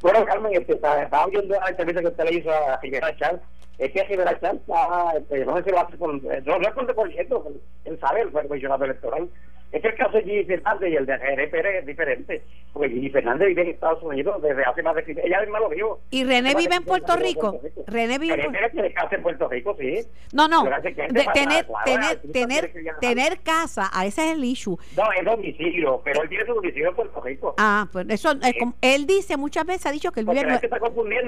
[0.00, 3.40] bueno, Carmen, este, estaba viendo la entrevista que usted le hizo a Rivera Chávez.
[3.78, 6.88] Es que Chávez está, este, no sé si lo hace con, no, no es con
[6.88, 7.52] recorriendo,
[7.84, 9.28] él sabe, él fue comisionado electoral.
[9.70, 12.88] Es que el caso de Gigi Fernández y el de René Pérez es diferente, porque
[12.88, 16.00] Gigi Fernández vive en Estados Unidos desde hace más de 15 ella misma lo dijo.
[16.10, 17.60] ¿Y René vive en Puerto Rico?
[17.86, 20.00] René vive en casa en Puerto Rico, sí.
[20.32, 24.78] No, no, tener, tener, tener, tener casa, a ese es el issue.
[24.96, 27.54] No, es domicilio, pero él tiene su domicilio en Puerto Rico.
[27.58, 30.48] Ah, pues eso, es como- él dice muchas veces, ha dicho que él vive en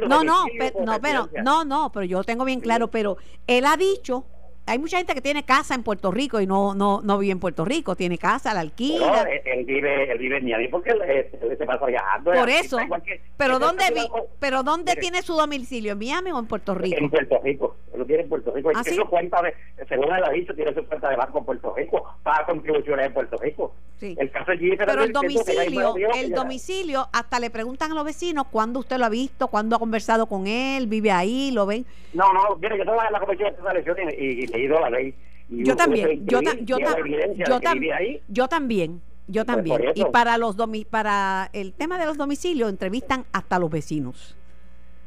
[0.09, 0.23] No,
[1.03, 3.17] pero, no, no, pero yo tengo bien claro, pero
[3.47, 4.25] él ha dicho,
[4.67, 7.41] hay mucha gente que tiene casa en Puerto Rico y no, no, no vive en
[7.41, 9.23] Puerto Rico, tiene casa, la alquila.
[9.23, 12.33] él, él vive, él vive en Miami porque él, se pasa viajando.
[12.33, 14.07] Por eso, que- pero ¿dónde, vi,
[14.39, 15.93] pero ¿dónde tiene su domicilio?
[15.93, 16.99] ¿En Miami o en Puerto Rico?
[16.99, 18.71] En Puerto Rico, lo tiene en Puerto Rico.
[18.75, 18.95] ¿Ah, sí?
[18.95, 19.55] su cuenta de,
[19.89, 23.15] según él ha dicho, tiene su cuenta de banco en Puerto Rico, paga contribuciones en
[23.15, 23.75] Puerto Rico.
[24.01, 24.17] Sí.
[24.19, 28.47] El caso de Gigi Pero el domicilio, el domicilio, hasta le preguntan a los vecinos
[28.51, 31.85] cuándo usted lo ha visto, cuándo ha conversado con él, vive ahí, lo ven.
[32.15, 35.15] No, no, mire, yo estaba en la comisión de y, y, y leído la ley.
[35.51, 38.23] Y Yo también, yo, ta- yo, ta- yo, de tam- ahí.
[38.29, 39.83] yo también, Yo Pues también.
[39.95, 44.35] y para los domi para el tema de los domicilios entrevistan hasta los vecinos.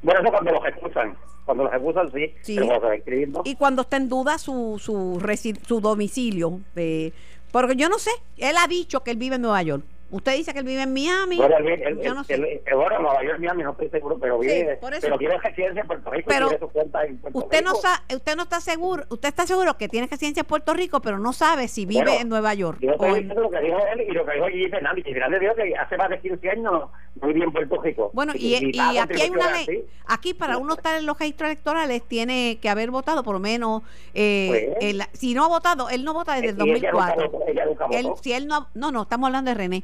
[0.01, 1.17] Bueno, eso cuando los excusan.
[1.45, 2.33] Cuando los excusan, sí.
[2.41, 2.55] Sí.
[2.55, 3.41] Pero cuando se va a escribir, ¿no?
[3.43, 5.19] Y cuando está en duda su su
[5.65, 7.11] su domicilio, eh,
[7.53, 9.83] porque yo no sé, él ha dicho que él vive en Nueva York.
[10.09, 11.37] Usted dice que él vive en Miami.
[11.37, 12.35] Bueno, él, él, yo no sé.
[12.35, 15.01] él- él- bueno, Nueva York, Miami, no estoy seguro, pero vive, por eso.
[15.01, 17.81] pero tiene residencia en Puerto Rico Pero su cuenta en Puerto Usted no, Rico.
[17.81, 21.17] sa- usted no está seguro, usted está seguro que tiene residencia en Puerto Rico, pero
[21.17, 22.77] no sabe si vive Bueno, en Nueva York.
[22.81, 25.03] Yo estoy en- diciendo lo que dijo él y lo que dijo Gigi Fernández.
[25.03, 26.83] Gigi Fernández dijo que hace más de 15 años
[27.21, 28.09] no vivía en Puerto Rico.
[28.13, 32.01] Bueno, y, y aquí hay una ley, aquí para uno estar en los registros electorales
[32.07, 33.83] tiene que haber votado por lo menos,
[34.13, 34.83] eh, Pues.
[34.95, 37.31] el- si no ha votado, él no vota desde el Y ella nunca 2004.
[37.31, 39.83] votó, ella nunca Él, si él no, no, no, estamos hablando de René.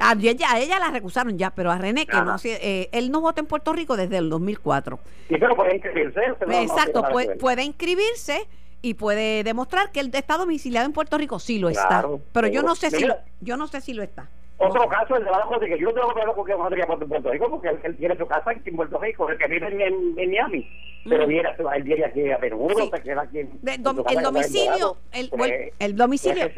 [0.00, 2.24] A ella, a ella la recusaron ya, pero a René, que Ajá.
[2.24, 5.00] no, si- eh, él no vota en Puerto Rico desde el 2004.
[5.28, 6.20] Sí, pero puede inscribirse.
[6.46, 7.02] no- Exacto,
[7.40, 8.46] puede, inscribirse
[8.80, 12.06] y puede demostrar que él está domiciliado en Puerto Rico, sí lo está.
[12.32, 13.04] Pero yo no sé si
[13.40, 14.28] yo no sé si lo está.
[14.60, 16.86] Otro caso, el de la José, que yo no tengo problema con que José diga
[16.88, 19.68] Puerto Puerto Rico, porque él, él tiene su casa en Puerto Rico, el que vive
[19.68, 20.68] en, en- en Miami.
[21.08, 21.28] Pero Mm.
[21.28, 22.90] viene, él viene aquí a menudo, Sí.
[22.92, 23.38] se queda aquí.
[23.38, 26.44] en- De- en dom- el domicilio, el, el, el domicilio.
[26.44, 26.54] es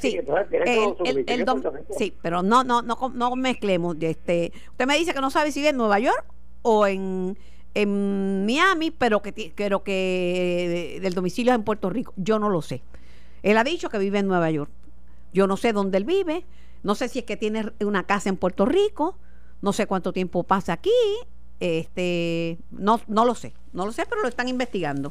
[0.00, 3.96] sí, entonces el, el- el dom- pero no, no, no, no mezclemos.
[4.00, 6.24] Este, usted me dice que no sabe si vive en Nueva York
[6.62, 7.36] o en,
[7.74, 12.12] en Miami, pero que, pero que eh, el domicilio es en Puerto Rico.
[12.16, 12.82] Yo no lo sé.
[13.42, 14.70] Él ha dicho que vive en Nueva York.
[15.32, 16.44] Yo no sé dónde él vive.
[16.82, 19.18] No sé si es que tiene una casa en Puerto Rico.
[19.62, 20.90] No sé cuánto tiempo pasa aquí.
[21.60, 23.52] Este, no, no lo sé.
[23.72, 25.10] No lo sé, pero lo están investigando.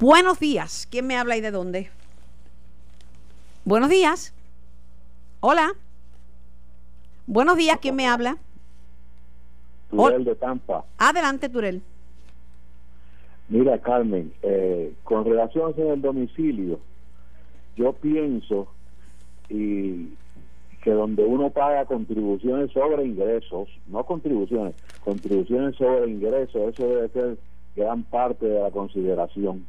[0.00, 0.86] Buenos días.
[0.90, 1.90] ¿Quién me habla y de dónde?
[3.64, 4.32] Buenos días.
[5.40, 5.74] Hola.
[7.26, 7.78] Buenos días.
[7.80, 8.38] ¿Quién me habla?
[9.90, 10.84] Turel de Tampa.
[10.98, 11.82] Adelante, Turel.
[13.48, 16.80] Mira, Carmen, eh, con relación el domicilio,
[17.76, 18.68] yo pienso
[19.48, 20.08] y
[20.82, 24.74] que donde uno paga contribuciones sobre ingresos, no contribuciones,
[25.04, 27.38] contribuciones sobre ingresos, eso debe ser
[27.76, 29.66] gran parte de la consideración.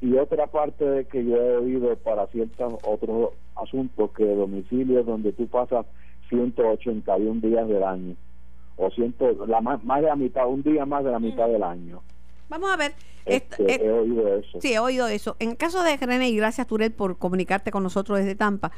[0.00, 5.06] Y otra parte de que yo he oído para ciertos otros asuntos, que domicilio es
[5.06, 5.84] donde tú pasas
[6.30, 8.16] 181 días del año,
[8.76, 11.62] o ciento, la, más, más de la mitad, un día más de la mitad del
[11.62, 12.00] año.
[12.50, 12.92] Vamos a ver.
[13.24, 14.58] Est- Este, eh, he oído eso.
[14.60, 15.36] Sí, he oído eso.
[15.38, 18.70] En el caso de René, y gracias Turel por comunicarte con nosotros desde Tampa,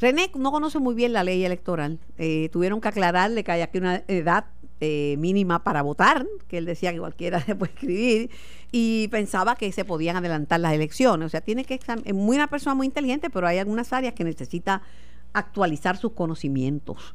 [0.00, 1.98] René no conoce muy bien la ley electoral.
[2.18, 4.44] Eh, tuvieron que aclararle que hay aquí una edad
[4.80, 8.30] eh, mínima para votar, que él decía que cualquiera se puede escribir,
[8.70, 11.26] y pensaba que se podían adelantar las elecciones.
[11.26, 14.22] O sea, tiene que es muy una persona muy inteligente, pero hay algunas áreas que
[14.22, 14.82] necesita
[15.32, 17.14] actualizar sus conocimientos.